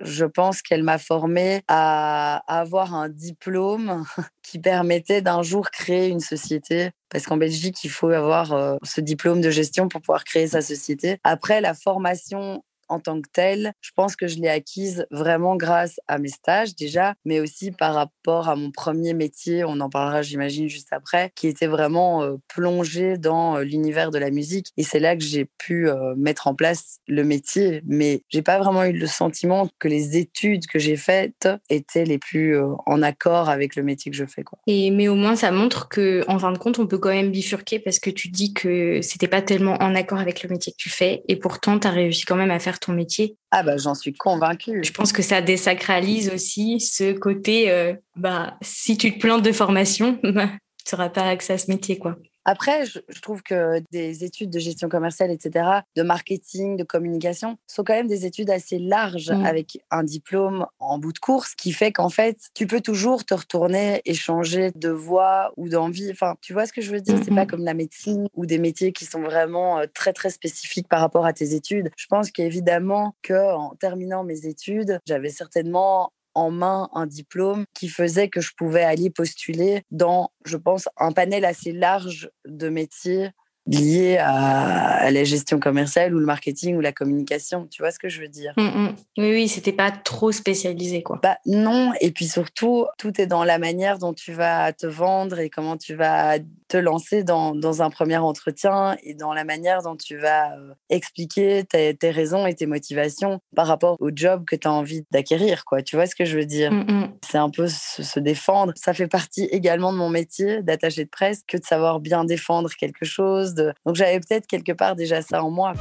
Je 0.00 0.24
pense 0.24 0.62
qu'elle 0.62 0.84
m'a 0.84 0.98
formée 0.98 1.62
à 1.66 2.42
avoir 2.46 2.94
un 2.94 3.08
diplôme 3.08 4.04
qui 4.42 4.58
permettait 4.58 5.22
d'un 5.22 5.42
jour 5.42 5.70
créer 5.70 6.08
une 6.08 6.20
société. 6.20 6.90
Parce 7.10 7.24
qu'en 7.24 7.38
Belgique, 7.38 7.82
il 7.84 7.90
faut 7.90 8.10
avoir 8.10 8.52
euh, 8.52 8.76
ce 8.82 9.00
diplôme 9.00 9.40
de 9.40 9.50
gestion 9.50 9.88
pour 9.88 10.02
pouvoir 10.02 10.24
créer 10.24 10.46
sa 10.46 10.60
société. 10.60 11.18
Après, 11.24 11.60
la 11.60 11.74
formation 11.74 12.62
en 12.88 13.00
tant 13.00 13.20
que 13.20 13.28
telle, 13.32 13.72
je 13.80 13.90
pense 13.94 14.16
que 14.16 14.26
je 14.26 14.38
l'ai 14.38 14.48
acquise 14.48 15.06
vraiment 15.10 15.56
grâce 15.56 16.00
à 16.08 16.18
mes 16.18 16.28
stages 16.28 16.74
déjà, 16.74 17.14
mais 17.24 17.40
aussi 17.40 17.70
par 17.70 17.94
rapport 17.94 18.48
à 18.48 18.56
mon 18.56 18.70
premier 18.70 19.14
métier, 19.14 19.64
on 19.64 19.80
en 19.80 19.90
parlera 19.90 20.22
j'imagine 20.22 20.68
juste 20.68 20.92
après, 20.92 21.32
qui 21.34 21.46
était 21.46 21.66
vraiment 21.66 22.22
euh, 22.22 22.36
plongé 22.48 23.18
dans 23.18 23.56
euh, 23.56 23.62
l'univers 23.62 24.10
de 24.10 24.18
la 24.18 24.30
musique. 24.30 24.68
Et 24.76 24.82
c'est 24.82 25.00
là 25.00 25.16
que 25.16 25.22
j'ai 25.22 25.46
pu 25.58 25.88
euh, 25.88 26.14
mettre 26.16 26.46
en 26.46 26.54
place 26.54 27.00
le 27.06 27.24
métier, 27.24 27.82
mais 27.86 28.22
j'ai 28.28 28.42
pas 28.42 28.58
vraiment 28.58 28.84
eu 28.84 28.92
le 28.92 29.06
sentiment 29.06 29.68
que 29.78 29.88
les 29.88 30.16
études 30.16 30.66
que 30.66 30.78
j'ai 30.78 30.96
faites 30.96 31.48
étaient 31.70 32.04
les 32.04 32.18
plus 32.18 32.58
en 32.86 33.02
accord 33.02 33.48
avec 33.48 33.76
le 33.76 33.82
métier 33.82 34.10
que 34.10 34.16
je 34.16 34.24
fais. 34.24 34.44
Et 34.66 34.90
mais 34.90 35.08
au 35.08 35.14
moins 35.14 35.36
ça 35.36 35.50
montre 35.50 35.88
que 35.88 36.24
en 36.28 36.38
fin 36.38 36.52
de 36.52 36.58
compte 36.58 36.78
on 36.78 36.86
peut 36.86 36.98
quand 36.98 37.08
même 37.10 37.30
bifurquer 37.30 37.78
parce 37.78 37.98
que 37.98 38.10
tu 38.10 38.28
dis 38.28 38.54
que 38.54 39.00
c'était 39.02 39.28
pas 39.28 39.42
tellement 39.42 39.76
en 39.80 39.94
accord 39.94 40.18
avec 40.18 40.42
le 40.42 40.48
métier 40.48 40.72
que 40.72 40.76
tu 40.76 40.90
fais 40.90 41.22
et 41.28 41.36
pourtant 41.36 41.78
tu 41.78 41.86
as 41.86 41.90
réussi 41.90 42.24
quand 42.24 42.36
même 42.36 42.50
à 42.50 42.58
faire 42.58 42.77
ton 42.80 42.92
métier. 42.92 43.36
Ah 43.50 43.62
bah 43.62 43.76
j'en 43.76 43.94
suis 43.94 44.12
convaincue. 44.12 44.82
Je 44.84 44.92
pense 44.92 45.12
que 45.12 45.22
ça 45.22 45.40
désacralise 45.40 46.30
aussi 46.32 46.80
ce 46.80 47.12
côté, 47.12 47.70
euh, 47.70 47.94
bah 48.16 48.56
si 48.62 48.96
tu 48.96 49.14
te 49.14 49.18
plantes 49.18 49.42
de 49.42 49.52
formation, 49.52 50.18
bah, 50.22 50.50
tu 50.84 50.94
n'auras 50.94 51.08
pas 51.08 51.28
accès 51.28 51.54
à 51.54 51.58
ce 51.58 51.70
métier 51.70 51.98
quoi. 51.98 52.16
Après, 52.50 52.86
je, 52.86 53.20
trouve 53.20 53.42
que 53.42 53.82
des 53.92 54.24
études 54.24 54.48
de 54.48 54.58
gestion 54.58 54.88
commerciale, 54.88 55.30
etc., 55.30 55.68
de 55.94 56.02
marketing, 56.02 56.78
de 56.78 56.82
communication, 56.82 57.58
sont 57.66 57.84
quand 57.84 57.92
même 57.92 58.06
des 58.06 58.24
études 58.24 58.48
assez 58.48 58.78
larges 58.78 59.30
mmh. 59.30 59.44
avec 59.44 59.84
un 59.90 60.02
diplôme 60.02 60.64
en 60.78 60.98
bout 60.98 61.12
de 61.12 61.18
course 61.18 61.54
qui 61.54 61.72
fait 61.72 61.92
qu'en 61.92 62.08
fait, 62.08 62.38
tu 62.54 62.66
peux 62.66 62.80
toujours 62.80 63.26
te 63.26 63.34
retourner 63.34 64.00
et 64.06 64.14
changer 64.14 64.70
de 64.74 64.88
voie 64.88 65.52
ou 65.58 65.68
d'envie. 65.68 66.10
Enfin, 66.10 66.36
tu 66.40 66.54
vois 66.54 66.64
ce 66.64 66.72
que 66.72 66.80
je 66.80 66.90
veux 66.90 67.02
dire? 67.02 67.18
C'est 67.22 67.34
pas 67.34 67.44
mmh 67.44 67.48
comme 67.48 67.64
la 67.64 67.74
médecine 67.74 68.28
ou 68.34 68.46
des 68.46 68.58
métiers 68.58 68.92
qui 68.92 69.04
sont 69.04 69.20
vraiment 69.20 69.80
euh, 69.80 69.84
très, 69.92 70.14
très 70.14 70.30
spécifiques 70.30 70.88
par 70.88 71.00
rapport 71.00 71.26
à 71.26 71.34
tes 71.34 71.52
études. 71.54 71.90
Je 71.98 72.06
pense 72.06 72.30
qu'évidemment 72.30 73.14
qu'en 73.26 73.74
terminant 73.78 74.24
mes 74.24 74.46
études, 74.46 75.00
j'avais 75.06 75.28
certainement 75.28 76.12
en 76.38 76.50
main 76.50 76.88
un 76.94 77.06
diplôme 77.06 77.64
qui 77.74 77.88
faisait 77.88 78.28
que 78.28 78.40
je 78.40 78.52
pouvais 78.56 78.84
aller 78.84 79.10
postuler 79.10 79.82
dans, 79.90 80.30
je 80.44 80.56
pense, 80.56 80.88
un 80.96 81.12
panel 81.12 81.44
assez 81.44 81.72
large 81.72 82.30
de 82.46 82.68
métiers 82.68 83.30
lié 83.68 84.16
à, 84.18 85.10
la 85.10 85.24
gestion 85.24 85.60
commerciale 85.60 86.14
ou 86.14 86.18
le 86.18 86.24
marketing 86.24 86.76
ou 86.76 86.80
la 86.80 86.92
communication. 86.92 87.66
Tu 87.70 87.82
vois 87.82 87.90
ce 87.90 87.98
que 87.98 88.08
je 88.08 88.20
veux 88.20 88.28
dire? 88.28 88.54
Mmh, 88.56 88.62
mmh. 88.62 88.94
Oui, 89.18 89.30
oui, 89.30 89.48
c'était 89.48 89.72
pas 89.72 89.90
trop 89.90 90.32
spécialisé, 90.32 91.02
quoi. 91.02 91.18
Bah 91.22 91.36
non, 91.44 91.92
et 92.00 92.10
puis 92.10 92.26
surtout, 92.26 92.86
tout 92.98 93.20
est 93.20 93.26
dans 93.26 93.44
la 93.44 93.58
manière 93.58 93.98
dont 93.98 94.14
tu 94.14 94.32
vas 94.32 94.72
te 94.72 94.86
vendre 94.86 95.38
et 95.38 95.50
comment 95.50 95.76
tu 95.76 95.94
vas 95.94 96.38
te 96.68 96.76
lancer 96.76 97.24
dans, 97.24 97.54
dans 97.54 97.82
un 97.82 97.90
premier 97.90 98.18
entretien 98.18 98.96
et 99.02 99.14
dans 99.14 99.32
la 99.32 99.44
manière 99.44 99.82
dont 99.82 99.96
tu 99.96 100.16
vas 100.16 100.52
euh, 100.52 100.74
expliquer 100.90 101.64
tes, 101.64 101.96
tes, 101.96 102.10
raisons 102.10 102.46
et 102.46 102.54
tes 102.54 102.66
motivations 102.66 103.40
par 103.56 103.66
rapport 103.66 103.96
au 104.00 104.10
job 104.14 104.44
que 104.44 104.56
tu 104.56 104.68
as 104.68 104.72
envie 104.72 105.04
d'acquérir, 105.10 105.64
quoi. 105.64 105.82
Tu 105.82 105.96
vois 105.96 106.06
ce 106.06 106.14
que 106.14 106.24
je 106.24 106.36
veux 106.38 106.46
dire? 106.46 106.72
Mmh, 106.72 107.12
C'est 107.24 107.38
un 107.38 107.50
peu 107.50 107.68
se, 107.68 108.02
se 108.02 108.20
défendre. 108.20 108.72
Ça 108.76 108.94
fait 108.94 109.08
partie 109.08 109.44
également 109.44 109.92
de 109.92 109.98
mon 109.98 110.10
métier 110.10 110.62
d'attaché 110.62 111.04
de 111.04 111.10
presse 111.10 111.42
que 111.46 111.56
de 111.56 111.64
savoir 111.64 112.00
bien 112.00 112.24
défendre 112.24 112.70
quelque 112.78 113.04
chose, 113.04 113.54
donc 113.54 113.94
j'avais 113.94 114.20
peut-être 114.20 114.46
quelque 114.46 114.72
part 114.72 114.96
déjà 114.96 115.22
ça 115.22 115.42
en 115.42 115.50
moi. 115.50 115.74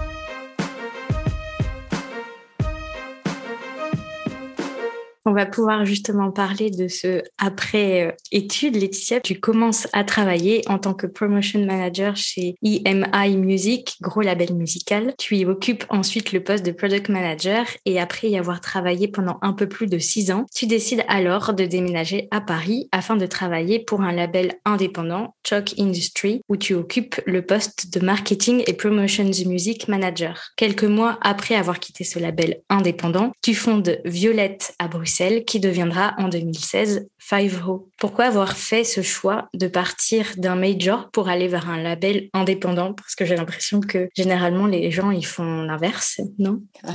On 5.28 5.34
va 5.34 5.46
pouvoir 5.46 5.84
justement 5.84 6.32
parler 6.32 6.72
de 6.72 6.88
ce 6.88 7.22
après 7.38 8.08
euh. 8.08 8.72
Laetitia, 8.72 9.20
tu 9.20 9.42
commences 9.42 9.90
à 9.92 10.06
travailler 10.06 10.62
en 10.70 10.80
tant 10.80 10.94
que 10.94 11.06
promotion 11.06 11.66
manager 11.66 12.16
chez 12.16 12.56
EMI 12.64 13.36
Music, 13.36 13.98
gros 14.00 14.22
label 14.22 14.54
musical. 14.54 15.14
Tu 15.18 15.36
y 15.36 15.46
occupes 15.46 15.84
ensuite 15.90 16.32
le 16.32 16.42
poste 16.42 16.66
de 16.66 16.72
product 16.72 17.10
manager 17.10 17.66
et 17.86 18.00
après 18.00 18.30
y 18.30 18.38
avoir 18.38 18.62
travaillé 18.62 19.10
pendant 19.10 19.38
un 19.42 19.52
peu 19.52 19.68
plus 19.68 19.88
de 19.88 20.00
six 20.00 20.32
ans, 20.32 20.46
tu 20.56 20.66
décides 20.66 21.04
alors 21.10 21.54
de 21.54 21.66
déménager 21.66 22.30
à 22.32 22.40
Paris 22.40 22.88
afin 22.94 23.18
de 23.18 23.26
travailler 23.26 23.80
pour 23.80 24.00
un 24.04 24.14
label 24.14 24.54
indépendant, 24.64 25.36
Chalk 25.46 25.74
Industry, 25.78 26.40
où 26.48 26.56
tu 26.56 26.74
occupes 26.74 27.20
le 27.26 27.46
poste 27.46 27.94
de 27.94 28.00
marketing 28.00 28.64
et 28.66 28.74
promotions 28.74 29.30
music 29.46 29.90
manager. 29.90 30.52
Quelques 30.56 30.86
mois 30.86 31.20
après 31.22 31.56
avoir 31.56 31.82
quitté 31.82 32.06
ce 32.06 32.18
label 32.18 32.62
indépendant, 32.70 33.34
tu 33.42 33.54
fondes 33.54 34.00
Violette 34.06 34.74
à 34.80 34.88
Bruxelles 34.88 35.17
Qui 35.18 35.60
deviendra 35.60 36.14
en 36.20 36.28
2016 36.28 37.08
Five 37.18 37.68
Ho. 37.68 37.90
Pourquoi 37.98 38.26
avoir 38.26 38.56
fait 38.56 38.84
ce 38.84 39.02
choix 39.02 39.50
de 39.56 39.68
partir 39.68 40.28
d'un 40.38 40.56
major 40.56 41.10
pour 41.12 41.28
aller 41.28 41.48
vers 41.48 41.70
un 41.70 41.82
label 41.82 42.30
indépendant? 42.34 42.94
Parce 42.94 43.16
que 43.16 43.26
j'ai 43.26 43.36
l'impression 43.36 43.80
que 43.80 44.10
généralement 44.16 44.68
les 44.68 44.92
gens 44.92 45.10
ils 45.10 45.26
font 45.26 45.64
l'inverse, 45.64 46.22
non? 46.38 46.62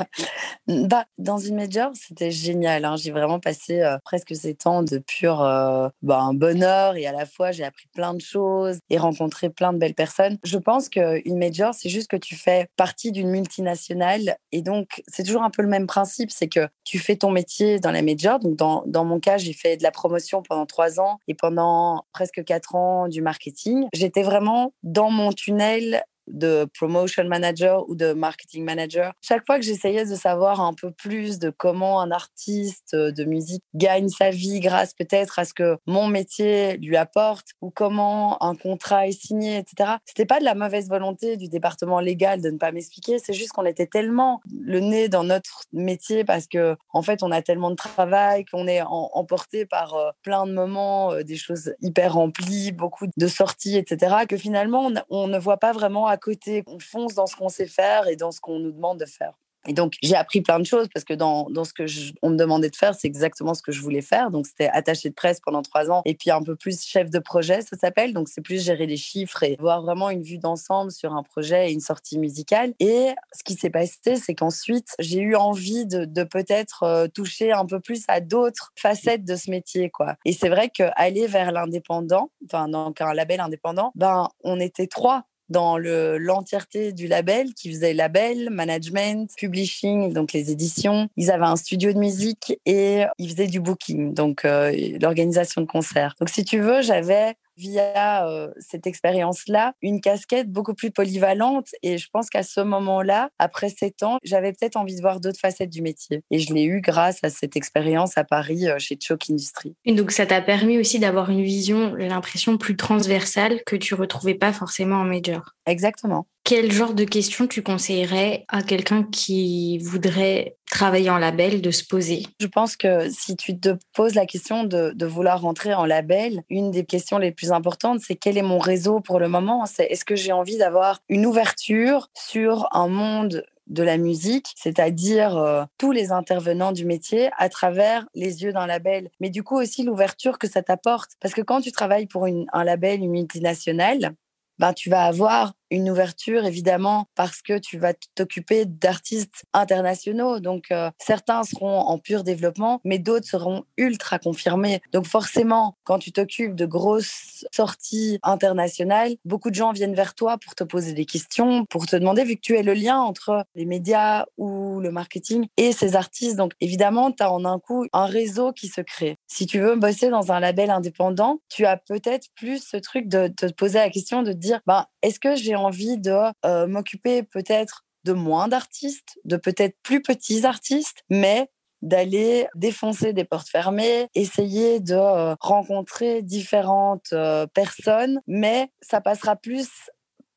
Bah 0.69 1.05
dans 1.19 1.39
une 1.39 1.57
major 1.57 1.91
c'était 1.95 2.31
génial. 2.31 2.85
Hein. 2.85 2.95
J'ai 2.97 3.11
vraiment 3.11 3.41
passé 3.41 3.81
euh, 3.81 3.97
presque 4.05 4.37
ces 4.37 4.55
temps 4.55 4.85
de 4.85 4.99
pur 4.99 5.43
euh, 5.43 5.89
bah, 6.03 6.31
bonheur 6.33 6.95
et 6.97 7.07
à 7.07 7.13
la 7.13 7.27
fois 7.27 7.51
j'ai 7.51 7.65
appris 7.65 7.89
plein 7.93 8.15
de 8.15 8.21
choses 8.21 8.79
et 8.89 8.99
rencontré 8.99 9.51
plein 9.51 9.73
de 9.73 9.79
belles 9.79 9.95
personnes. 9.95 10.39
Je 10.45 10.59
pense 10.59 10.89
qu'une 10.89 11.39
major 11.39 11.75
c'est 11.75 11.89
juste 11.89 12.09
que 12.09 12.17
tu 12.17 12.37
fais 12.37 12.69
partie 12.77 13.11
d'une 13.11 13.31
multinationale 13.31 14.37
et 14.53 14.63
donc 14.63 15.03
c'est 15.09 15.25
toujours 15.25 15.43
un 15.43 15.51
peu 15.51 15.63
le 15.63 15.69
même 15.69 15.89
principe, 15.89 16.31
c'est 16.31 16.49
que 16.49 16.69
tu 16.85 17.01
fais 17.01 17.17
ton 17.17 17.33
métier 17.33 17.81
dans 17.81 17.91
la. 17.91 18.12
Donc 18.39 18.57
dans, 18.57 18.83
dans 18.87 19.05
mon 19.05 19.21
cas 19.21 19.39
j'ai 19.39 19.53
fait 19.53 19.77
de 19.77 19.83
la 19.83 19.91
promotion 19.91 20.43
pendant 20.43 20.67
trois 20.67 21.01
ans 21.01 21.19
et 21.29 21.35
pendant 21.35 22.05
presque 22.13 22.45
quatre 22.45 22.75
ans 22.75 23.09
du 23.09 23.23
marketing. 23.23 23.87
J'étais 23.93 24.23
vraiment 24.23 24.73
dans 24.83 25.11
mon 25.11 25.33
tunnel 25.33 26.05
de 26.27 26.67
promotion 26.75 27.25
manager 27.25 27.89
ou 27.89 27.95
de 27.95 28.13
marketing 28.13 28.65
manager. 28.65 29.13
Chaque 29.23 29.45
fois 29.47 29.59
que 29.59 29.65
j'essayais 29.65 30.05
de 30.05 30.15
savoir 30.15 30.61
un 30.61 30.75
peu 30.75 30.91
plus 30.91 31.39
de 31.39 31.51
comment 31.51 32.01
un 32.01 32.11
artiste 32.11 32.95
de 32.95 33.25
musique 33.25 33.63
gagne 33.75 34.09
sa 34.09 34.31
vie 34.31 34.61
grâce 34.61 34.95
peut-être 34.95 35.39
à 35.39 35.45
ce 35.45 35.55
que 35.55 35.77
mon 35.87 36.07
métier 36.07 36.77
lui 36.79 36.97
apporte 36.97 37.49
ou 37.61 37.71
comment 37.71 38.43
un 38.43 38.55
contrat 38.55 39.07
est 39.07 39.13
signé, 39.13 39.59
etc. 39.59 39.93
C'était 40.05 40.27
pas 40.27 40.39
de 40.39 40.45
la 40.45 40.55
mauvaise 40.55 40.89
volonté 40.89 41.37
du 41.37 41.49
département 41.49 42.01
légal 42.01 42.41
de 42.41 42.51
ne 42.51 42.59
pas 42.59 42.73
m'expliquer. 42.73 43.19
C'est 43.19 43.33
juste 43.33 43.53
qu'on 43.53 43.65
était 43.65 43.87
tellement 43.87 44.41
le 44.53 44.81
nez 44.81 45.09
dans 45.09 45.25
notre 45.25 45.65
métier 45.73 46.25
parce 46.25 46.47
que 46.47 46.77
en 46.93 47.03
fait 47.03 47.23
on 47.23 47.31
a 47.31 47.43
tellement 47.43 47.71
de 47.71 47.77
travail 47.77 48.45
qu'on 48.45 48.67
est 48.67 48.83
emporté 48.83 49.67
par 49.67 49.95
euh, 49.95 50.11
plein 50.23 50.47
de 50.47 50.53
moments, 50.53 51.13
euh, 51.13 51.23
des 51.23 51.37
choses 51.37 51.75
hyper 51.81 52.15
remplies, 52.15 52.73
beaucoup 52.73 53.07
de 53.17 53.27
sorties, 53.27 53.77
etc. 53.77 54.27
Que 54.29 54.37
finalement 54.37 54.87
on, 54.87 54.95
on 55.11 55.29
ne 55.29 55.39
voit 55.39 55.59
pas 55.59 55.73
vraiment 55.73 56.07
à 56.13 56.19
côté, 56.19 56.63
on 56.67 56.79
fonce 56.79 57.15
dans 57.15 57.27
ce 57.27 57.35
qu'on 57.37 57.49
sait 57.49 57.67
faire 57.67 58.07
et 58.07 58.17
dans 58.17 58.31
ce 58.31 58.41
qu'on 58.41 58.59
nous 58.59 58.73
demande 58.73 59.01
de 59.01 59.07
faire. 59.07 59.33
Et 59.69 59.75
donc, 59.75 59.95
j'ai 60.03 60.17
appris 60.17 60.41
plein 60.41 60.59
de 60.59 60.67
choses 60.67 60.89
parce 60.93 61.05
que 61.05 61.15
dans, 61.15 61.49
dans 61.49 61.65
ce 61.65 61.73
que 61.73 61.85
on 62.23 62.31
me 62.31 62.37
demandait 62.37 62.71
de 62.71 62.77
faire, 62.77 62.95
c'est 62.95 63.07
exactement 63.07 63.55
ce 63.55 63.63
que 63.63 63.71
je 63.71 63.81
voulais 63.81 64.03
faire. 64.03 64.31
Donc, 64.31 64.47
c'était 64.47 64.69
attaché 64.69 65.09
de 65.09 65.15
presse 65.15 65.39
pendant 65.41 65.63
trois 65.63 65.91
ans 65.91 66.03
et 66.05 66.15
puis 66.15 66.31
un 66.31 66.43
peu 66.43 66.57
plus 66.57 66.85
chef 66.85 67.11
de 67.11 67.19
projet, 67.21 67.63
ça 67.63 67.77
s'appelle. 67.77 68.13
Donc, 68.13 68.29
c'est 68.29 68.41
plus 68.41 68.65
gérer 68.65 68.87
les 68.87 68.97
chiffres 68.97 69.43
et 69.45 69.57
avoir 69.59 69.83
vraiment 69.83 70.11
une 70.11 70.23
vue 70.23 70.39
d'ensemble 70.39 70.91
sur 70.91 71.13
un 71.13 71.23
projet 71.23 71.71
et 71.71 71.73
une 71.73 71.81
sortie 71.81 72.19
musicale. 72.19 72.75
Et 72.81 73.11
ce 73.33 73.45
qui 73.45 73.55
s'est 73.55 73.71
passé, 73.71 74.17
c'est 74.17 74.35
qu'ensuite, 74.35 74.95
j'ai 74.99 75.21
eu 75.21 75.37
envie 75.37 75.87
de, 75.87 76.07
de 76.07 76.25
peut-être 76.25 76.83
euh, 76.83 77.07
toucher 77.07 77.53
un 77.53 77.67
peu 77.67 77.79
plus 77.79 78.03
à 78.09 78.21
d'autres 78.21 78.73
facettes 78.77 79.25
de 79.25 79.37
ce 79.37 79.49
métier, 79.51 79.91
quoi. 79.91 80.17
Et 80.25 80.33
c'est 80.33 80.49
vrai 80.49 80.71
qu'aller 80.71 81.29
vers 81.29 81.53
l'indépendant, 81.53 82.31
enfin, 82.47 82.69
donc 82.69 83.01
un 83.01 83.15
label 83.15 83.41
indépendant, 83.41 83.93
ben, 83.95 84.29
on 84.43 84.59
était 84.59 84.89
trois 84.89 85.25
dans 85.53 85.79
l'entièreté 85.79 86.93
du 86.93 87.07
label 87.07 87.55
qui 87.55 87.71
faisait 87.71 87.95
label, 87.95 88.51
management, 88.51 89.31
publishing, 89.37 90.13
donc 90.13 90.33
les 90.33 90.51
éditions. 90.51 91.09
Ils 91.17 91.31
avaient 91.31 91.47
un 91.47 91.57
studio 91.57 91.93
de 91.93 91.99
musique 91.99 92.59
et 92.67 93.05
ils 93.19 93.31
faisaient 93.31 93.47
du 93.47 93.61
booking, 93.61 94.15
donc 94.15 94.45
euh, 94.45 94.73
l'organisation 95.01 95.61
de 95.61 95.67
concerts. 95.67 96.15
Donc 96.19 96.31
si 96.31 96.45
tu 96.45 96.59
veux, 96.59 96.83
j'avais 96.83 97.35
via 97.57 98.29
euh, 98.29 98.51
cette 98.59 98.87
expérience-là, 98.87 99.75
une 99.83 100.01
casquette 100.01 100.51
beaucoup 100.51 100.75
plus 100.75 100.91
polyvalente. 100.91 101.69
Et 101.83 101.99
je 101.99 102.09
pense 102.13 102.31
qu'à 102.31 102.43
ce 102.43 102.61
moment-là, 102.61 103.31
après 103.39 103.69
sept 103.69 104.03
ans, 104.03 104.19
j'avais 104.23 104.53
peut-être 104.53 104.77
envie 104.77 104.97
de 104.97 105.01
voir 105.01 105.21
d'autres 105.21 105.41
facettes 105.41 105.71
du 105.71 105.83
métier. 105.83 106.23
Et 106.31 106.39
je 106.39 106.53
l'ai 106.53 106.65
eu 106.65 106.81
grâce 106.81 107.19
à 107.23 107.31
cette 107.31 107.57
expérience 107.57 108.17
à 108.17 108.25
Paris 108.25 108.69
euh, 108.69 108.79
chez 108.79 108.99
Choke 109.01 109.31
Industries. 109.31 109.75
Et 109.85 109.95
donc, 109.95 110.11
ça 110.11 110.27
t'a 110.27 110.41
permis 110.41 110.79
aussi 110.79 110.99
d'avoir 110.99 111.31
une 111.31 111.43
vision, 111.43 111.95
l'impression 111.95 112.59
plus 112.59 112.77
transversale 112.77 113.63
que 113.65 113.77
tu 113.77 113.95
retrouvais 113.95 114.35
pas 114.35 114.53
forcément 114.53 114.97
en 114.97 115.05
major. 115.05 115.55
Exactement. 115.67 116.27
Quel 116.45 116.73
genre 116.73 116.95
de 116.95 117.05
questions 117.05 117.47
tu 117.47 117.63
conseillerais 117.63 118.45
à 118.49 118.63
quelqu'un 118.63 119.05
qui 119.05 119.79
voudrait 119.79 120.57
travailler 120.69 121.09
en 121.09 121.19
label 121.19 121.63
de 121.63 121.71
se 121.71 121.85
poser? 121.85 122.27
Je 122.41 122.49
pense 122.49 122.77
que 122.77 123.09
si 123.11 123.37
tu 123.37 123.59
te 123.59 123.77
poses 123.95 124.15
la 124.15 124.27
question 124.27 124.65
de, 124.65 125.07
vouloir 125.07 125.41
rentrer 125.41 125.73
en 125.73 125.85
label, 125.85 126.43
une 126.51 126.73
des 126.73 126.85
questions 126.85 127.19
les 127.19 127.31
plus 127.31 127.53
importantes, 127.53 128.01
c'est 128.01 128.17
quel 128.17 128.37
est 128.37 128.43
mon 128.43 128.59
réseau 128.59 128.99
pour 128.99 129.21
le 129.21 129.29
moment? 129.29 129.67
C'est 129.67 129.85
est-ce 129.85 130.05
que 130.05 130.17
j'ai 130.17 130.33
envie 130.33 130.59
d'avoir 130.59 130.99
une 131.09 131.27
ouverture 131.27 132.09
sur 132.15 132.67
un 132.73 132.89
monde 132.89 133.45
de 133.69 133.85
la 133.85 133.97
musique, 133.97 134.53
c'est-à-dire 134.57 135.39
euh, 135.39 135.63
tous 135.79 135.93
les 135.93 136.11
intervenants 136.11 136.73
du 136.73 136.85
métier 136.85 137.31
à 137.39 137.49
travers 137.49 138.05
les 138.15 138.43
yeux 138.43 138.53
d'un 138.53 138.67
label, 138.67 139.11
mais 139.21 139.31
du 139.31 139.45
coup 139.45 139.57
aussi 139.57 139.85
l'ouverture 139.85 140.39
que 140.39 140.49
ça 140.49 140.63
t'apporte? 140.63 141.13
Parce 141.21 141.35
que 141.35 141.43
quand 141.43 141.61
tu 141.61 141.71
travailles 141.71 142.09
pour 142.09 142.27
un 142.27 142.65
label, 142.65 143.01
une 143.01 143.13
multinationale, 143.13 144.17
ben, 144.59 144.73
tu 144.73 144.91
vas 144.91 145.05
avoir 145.05 145.55
une 145.73 145.91
ouverture, 145.91 146.45
évidemment, 146.45 147.07
parce 147.15 147.41
que 147.41 147.59
tu 147.59 147.79
vas 147.79 147.95
t'occuper 148.15 148.67
d'artistes 148.67 149.45
internationaux. 149.55 150.39
Donc, 150.39 150.67
euh, 150.71 150.91
certains 150.99 151.43
seront 151.45 151.79
en 151.79 151.99
pur 151.99 152.25
développement, 152.25 152.81
mais 152.85 152.99
d'autres 152.99 153.27
seront 153.27 153.65
ultra 153.79 154.19
confirmés. 154.19 154.83
Donc, 154.93 155.07
forcément, 155.07 155.77
quand 155.85 155.99
tu 155.99 156.13
t'occupes 156.13 156.55
de 156.55 156.67
grosses 156.67 157.47
sorties 157.53 158.19
internationales, 158.23 159.17
beaucoup 159.25 159.49
de 159.49 159.55
gens 159.55 159.73
viennent 159.73 159.95
vers 159.95 160.15
toi 160.15 160.37
pour 160.37 160.55
te 160.55 160.63
poser 160.63 160.93
des 160.93 161.07
questions, 161.07 161.65
pour 161.65 161.87
te 161.87 161.97
demander, 161.97 162.25
vu 162.25 162.37
que 162.37 162.43
tu 162.43 162.57
es 162.57 162.63
le 162.63 162.75
lien 162.75 162.99
entre 162.99 163.45
les 163.55 163.65
médias 163.65 164.27
ou 164.37 164.81
le 164.81 164.91
marketing 164.91 165.47
et 165.57 165.73
ces 165.73 165.97
artistes. 165.97 166.37
Donc, 166.37 166.53
évidemment, 166.61 167.13
tu 167.13 167.23
as 167.23 167.33
en 167.33 167.47
un 167.47 167.59
coup 167.59 167.87
un 167.95 168.07
réseau 168.07 168.53
qui 168.53 168.69
se 168.69 168.83
crée. 168.83 169.17
Si 169.27 169.47
tu 169.47 169.59
veux 169.59 169.77
bosser 169.77 170.11
dans 170.11 170.33
un 170.33 170.41
label 170.41 170.71
indépendant, 170.71 171.41
tu 171.49 171.65
as 171.65 171.79
peut-être 171.79 172.29
plus 172.37 172.63
ce 172.63 172.77
truc 172.77 173.09
de, 173.09 173.29
te 173.29 173.47
poser 173.53 173.79
la 173.79 173.91
question 173.91 174.23
de 174.23 174.33
dire, 174.33 174.61
ben, 174.67 174.87
est-ce 175.03 175.19
que 175.19 175.35
j'ai 175.35 175.57
envie 175.65 175.99
de 175.99 176.17
euh, 176.45 176.67
m'occuper 176.67 177.23
peut-être 177.23 177.85
de 178.05 178.13
moins 178.13 178.49
d'artistes, 178.49 179.19
de 179.25 179.37
peut-être 179.37 179.77
plus 179.83 180.03
petits 180.03 180.45
artistes, 180.45 181.05
mais 181.09 181.49
d'aller 181.83 182.47
défoncer 182.55 183.13
des 183.13 183.25
portes 183.25 183.49
fermées, 183.49 184.07
essayer 184.15 184.81
de 184.81 184.95
euh, 184.95 185.35
rencontrer 185.41 186.23
différentes 186.23 187.13
euh, 187.13 187.47
personnes, 187.47 188.21
mais 188.27 188.71
ça 188.81 189.01
passera 189.01 189.37
plus 189.37 189.69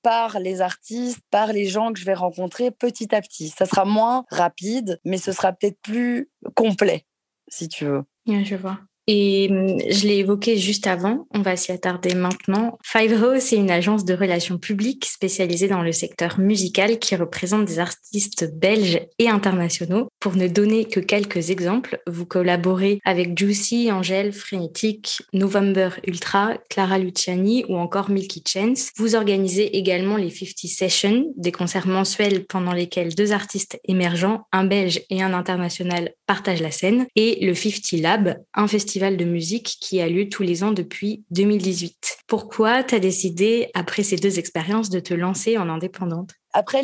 par 0.02 0.40
les 0.40 0.62
artistes, 0.62 1.22
par 1.32 1.54
les 1.54 1.66
gens 1.66 1.92
que 1.94 2.00
je 2.00 2.06
vais 2.06 2.14
rencontrer 2.14 2.72
petit 2.72 3.14
à 3.16 3.22
petit. 3.22 3.50
Ça 3.50 3.66
sera 3.66 3.86
moins 3.86 4.26
rapide, 4.30 5.00
mais 5.04 5.18
ce 5.18 5.32
sera 5.32 5.54
peut-être 5.54 5.80
plus 5.82 6.30
complet, 6.56 7.06
si 7.48 7.70
tu 7.70 7.86
veux. 7.86 8.04
je 8.28 8.56
vois. 8.56 8.80
Et 9.08 9.48
hum, 9.52 9.78
je 9.90 10.08
l'ai 10.08 10.18
évoqué 10.18 10.58
juste 10.58 10.88
avant, 10.88 11.28
on 11.32 11.42
va 11.42 11.56
s'y 11.56 11.72
attarder 11.72 12.16
maintenant. 12.16 12.78
Five 12.84 13.22
Ho, 13.24 13.40
c'est 13.40 13.56
une 13.56 13.70
agence 13.70 14.04
de 14.06 14.16
relations 14.16 14.58
publiques 14.58 15.06
spécialisée 15.06 15.68
dans 15.68 15.84
le 15.84 15.92
secteur 15.92 16.40
musical 16.40 16.98
qui 16.98 17.16
représente 17.16 17.66
des 17.66 17.80
artistes 17.80 18.52
belges 18.54 19.00
et 19.20 19.30
internationaux. 19.30 20.08
Pour 20.20 20.36
ne 20.36 20.48
donner 20.48 20.86
que 20.86 21.00
quelques 21.00 21.52
exemples, 21.52 22.00
vous 22.08 22.26
collaborez 22.26 23.00
avec 23.06 23.38
Juicy, 23.38 23.92
Angèle, 23.92 24.34
Frenetic, 24.34 25.22
November 25.34 25.90
Ultra, 26.08 26.58
Clara 26.70 26.98
Luciani 26.98 27.64
ou 27.70 27.78
encore 27.78 28.10
Milky 28.10 28.44
Chance. 28.48 28.90
Vous 28.98 29.16
organisez 29.16 29.78
également 29.78 30.18
les 30.18 30.32
50 30.32 30.56
Sessions, 30.66 31.26
des 31.38 31.52
concerts 31.52 31.88
mensuels 31.88 32.46
pendant 32.46 32.74
lesquels 32.74 33.14
deux 33.14 33.32
artistes 33.34 33.80
émergents, 33.86 34.48
un 34.52 34.66
belge 34.66 35.02
et 35.10 35.22
un 35.22 35.34
international, 35.34 36.14
partagent 36.26 36.62
la 36.62 36.72
scène, 36.72 37.06
et 37.16 37.46
le 37.46 37.54
50 37.54 38.02
Lab, 38.02 38.38
un 38.54 38.68
festival 38.68 38.95
de 38.96 39.26
musique 39.26 39.78
qui 39.82 40.02
a 40.02 40.08
lieu 40.08 40.30
tous 40.30 40.44
les 40.44 40.64
ans 40.64 40.72
depuis 40.72 41.24
2018. 41.32 42.20
Pourquoi 42.28 42.84
tu 42.84 42.96
as 42.96 43.00
décidé, 43.00 43.70
après 43.74 44.04
ces 44.04 44.16
deux 44.16 44.40
expériences, 44.40 44.90
de 44.90 45.00
te 45.00 45.14
lancer 45.14 45.58
en 45.58 45.70
indépendante? 45.70 46.32
Après 46.54 46.84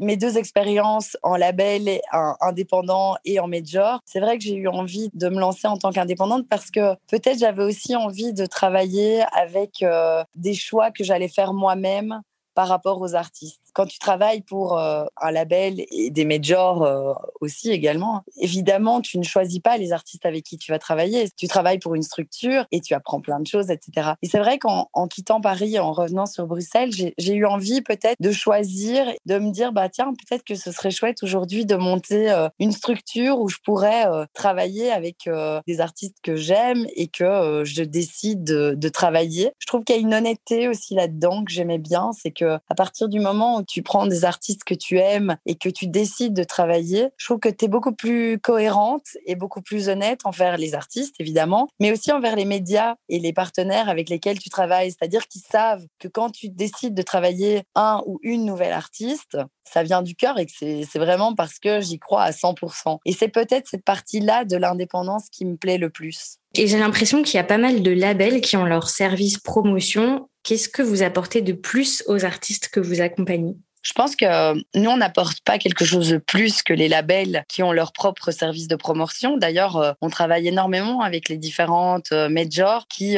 mes 0.00 0.16
deux 0.18 0.36
expériences 0.36 1.16
en 1.22 1.36
label 1.36 2.00
indépendant 2.40 3.16
et 3.24 3.40
en 3.40 3.48
major, 3.48 4.00
c'est 4.04 4.20
vrai 4.20 4.36
que 4.36 4.44
j'ai 4.44 4.56
eu 4.56 4.68
envie 4.68 5.08
de 5.14 5.28
me 5.30 5.40
lancer 5.40 5.66
en 5.66 5.78
tant 5.78 5.90
qu'indépendante 5.90 6.46
parce 6.50 6.70
que 6.70 6.94
peut-être 7.08 7.38
j'avais 7.38 7.62
aussi 7.62 7.96
envie 7.96 8.34
de 8.34 8.44
travailler 8.44 9.22
avec 9.32 9.82
euh, 9.82 10.22
des 10.34 10.52
choix 10.52 10.90
que 10.90 11.02
j'allais 11.02 11.28
faire 11.28 11.54
moi-même 11.54 12.20
par 12.54 12.68
rapport 12.68 13.00
aux 13.00 13.14
artistes. 13.14 13.65
Quand 13.76 13.84
tu 13.84 13.98
travailles 13.98 14.40
pour 14.40 14.78
euh, 14.78 15.04
un 15.20 15.30
label 15.30 15.84
et 15.90 16.08
des 16.08 16.24
majors 16.24 16.82
euh, 16.82 17.12
aussi 17.42 17.70
également, 17.70 18.22
évidemment, 18.38 19.02
tu 19.02 19.18
ne 19.18 19.22
choisis 19.22 19.60
pas 19.60 19.76
les 19.76 19.92
artistes 19.92 20.24
avec 20.24 20.44
qui 20.44 20.56
tu 20.56 20.72
vas 20.72 20.78
travailler. 20.78 21.28
Tu 21.36 21.46
travailles 21.46 21.78
pour 21.78 21.94
une 21.94 22.02
structure 22.02 22.64
et 22.72 22.80
tu 22.80 22.94
apprends 22.94 23.20
plein 23.20 23.38
de 23.38 23.46
choses, 23.46 23.68
etc. 23.68 24.12
Et 24.22 24.28
c'est 24.30 24.38
vrai 24.38 24.58
qu'en 24.58 24.88
quittant 25.08 25.42
Paris, 25.42 25.78
en 25.78 25.92
revenant 25.92 26.24
sur 26.24 26.46
Bruxelles, 26.46 26.90
j'ai 26.90 27.34
eu 27.34 27.44
envie 27.44 27.82
peut-être 27.82 28.16
de 28.18 28.32
choisir, 28.32 29.12
de 29.26 29.38
me 29.38 29.50
dire, 29.50 29.72
bah 29.72 29.90
tiens, 29.90 30.14
peut-être 30.26 30.42
que 30.42 30.54
ce 30.54 30.72
serait 30.72 30.90
chouette 30.90 31.22
aujourd'hui 31.22 31.66
de 31.66 31.76
monter 31.76 32.30
euh, 32.30 32.48
une 32.58 32.72
structure 32.72 33.38
où 33.40 33.50
je 33.50 33.58
pourrais 33.62 34.06
travailler 34.32 34.90
avec 34.90 35.28
des 35.66 35.80
artistes 35.82 36.16
que 36.22 36.34
j'aime 36.34 36.86
et 36.96 37.08
que 37.08 37.62
je 37.64 37.82
décide 37.82 38.42
de, 38.42 38.72
de 38.74 38.88
travailler. 38.88 39.50
Je 39.58 39.66
trouve 39.66 39.84
qu'il 39.84 39.96
y 39.96 39.98
a 39.98 40.00
une 40.00 40.14
honnêteté 40.14 40.66
aussi 40.66 40.94
là-dedans 40.94 41.44
que 41.44 41.52
j'aimais 41.52 41.76
bien, 41.76 42.12
c'est 42.18 42.30
que 42.30 42.56
à 42.70 42.74
partir 42.74 43.10
du 43.10 43.20
moment 43.20 43.58
où 43.58 43.65
tu 43.66 43.82
prends 43.82 44.06
des 44.06 44.24
artistes 44.24 44.64
que 44.64 44.74
tu 44.74 44.98
aimes 44.98 45.36
et 45.46 45.56
que 45.56 45.68
tu 45.68 45.86
décides 45.86 46.34
de 46.34 46.44
travailler, 46.44 47.08
je 47.16 47.26
trouve 47.26 47.40
que 47.40 47.48
tu 47.48 47.66
es 47.66 47.68
beaucoup 47.68 47.94
plus 47.94 48.38
cohérente 48.38 49.06
et 49.26 49.34
beaucoup 49.34 49.62
plus 49.62 49.88
honnête 49.88 50.20
envers 50.24 50.56
les 50.56 50.74
artistes, 50.74 51.14
évidemment, 51.18 51.68
mais 51.80 51.92
aussi 51.92 52.12
envers 52.12 52.36
les 52.36 52.44
médias 52.44 52.96
et 53.08 53.18
les 53.18 53.32
partenaires 53.32 53.88
avec 53.88 54.08
lesquels 54.08 54.38
tu 54.38 54.50
travailles. 54.50 54.90
C'est-à-dire 54.90 55.26
qu'ils 55.28 55.42
savent 55.42 55.86
que 55.98 56.08
quand 56.08 56.30
tu 56.30 56.48
décides 56.48 56.94
de 56.94 57.02
travailler 57.02 57.62
un 57.74 58.02
ou 58.06 58.18
une 58.22 58.44
nouvelle 58.44 58.72
artiste, 58.72 59.36
ça 59.64 59.82
vient 59.82 60.02
du 60.02 60.14
cœur 60.14 60.38
et 60.38 60.46
que 60.46 60.52
c'est 60.52 60.98
vraiment 60.98 61.34
parce 61.34 61.58
que 61.58 61.80
j'y 61.80 61.98
crois 61.98 62.22
à 62.22 62.30
100%. 62.30 62.98
Et 63.04 63.12
c'est 63.12 63.28
peut-être 63.28 63.68
cette 63.68 63.84
partie-là 63.84 64.44
de 64.44 64.56
l'indépendance 64.56 65.28
qui 65.30 65.44
me 65.44 65.56
plaît 65.56 65.78
le 65.78 65.90
plus. 65.90 66.38
Et 66.58 66.66
j'ai 66.66 66.78
l'impression 66.78 67.22
qu'il 67.22 67.36
y 67.36 67.40
a 67.40 67.44
pas 67.44 67.58
mal 67.58 67.82
de 67.82 67.90
labels 67.90 68.40
qui 68.40 68.56
ont 68.56 68.64
leur 68.64 68.88
service 68.88 69.36
promotion. 69.38 70.30
Qu'est-ce 70.42 70.70
que 70.70 70.80
vous 70.80 71.02
apportez 71.02 71.42
de 71.42 71.52
plus 71.52 72.02
aux 72.06 72.24
artistes 72.24 72.68
que 72.68 72.80
vous 72.80 73.02
accompagnez? 73.02 73.56
Je 73.86 73.92
pense 73.92 74.16
que 74.16 74.24
euh, 74.24 74.60
nous, 74.74 74.90
on 74.90 74.96
n'apporte 74.96 75.40
pas 75.42 75.58
quelque 75.58 75.84
chose 75.84 76.10
de 76.10 76.18
plus 76.18 76.62
que 76.62 76.72
les 76.72 76.88
labels 76.88 77.44
qui 77.48 77.62
ont 77.62 77.70
leur 77.70 77.92
propre 77.92 78.32
service 78.32 78.66
de 78.66 78.74
promotion. 78.74 79.36
D'ailleurs, 79.36 79.76
euh, 79.76 79.92
on 80.00 80.10
travaille 80.10 80.48
énormément 80.48 81.02
avec 81.02 81.28
les 81.28 81.38
différentes 81.38 82.10
euh, 82.10 82.28
majors 82.28 82.88
qui 82.88 83.16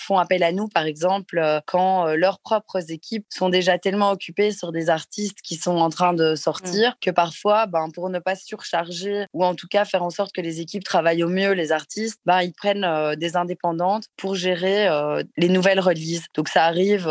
font 0.00 0.18
appel 0.18 0.42
à 0.42 0.52
nous, 0.52 0.68
par 0.68 0.84
exemple, 0.84 1.42
quand 1.66 2.06
leurs 2.14 2.40
propres 2.40 2.90
équipes 2.90 3.26
sont 3.28 3.48
déjà 3.48 3.78
tellement 3.78 4.10
occupées 4.10 4.52
sur 4.52 4.72
des 4.72 4.88
artistes 4.88 5.38
qui 5.42 5.56
sont 5.56 5.76
en 5.76 5.90
train 5.90 6.14
de 6.14 6.34
sortir 6.34 6.90
mmh. 6.90 6.94
que 7.02 7.10
parfois, 7.10 7.66
ben, 7.66 7.88
pour 7.94 8.08
ne 8.08 8.18
pas 8.18 8.36
surcharger 8.36 9.26
ou 9.32 9.44
en 9.44 9.54
tout 9.54 9.66
cas 9.68 9.84
faire 9.84 10.02
en 10.02 10.10
sorte 10.10 10.32
que 10.32 10.40
les 10.40 10.60
équipes 10.60 10.84
travaillent 10.84 11.22
au 11.22 11.28
mieux 11.28 11.52
les 11.52 11.72
artistes, 11.72 12.20
ben, 12.24 12.42
ils 12.42 12.52
prennent 12.52 12.86
des 13.16 13.36
indépendantes 13.36 14.04
pour 14.16 14.34
gérer 14.34 14.88
les 15.36 15.48
nouvelles 15.48 15.80
releases. 15.80 16.24
Donc 16.34 16.48
ça 16.48 16.64
arrive 16.64 17.08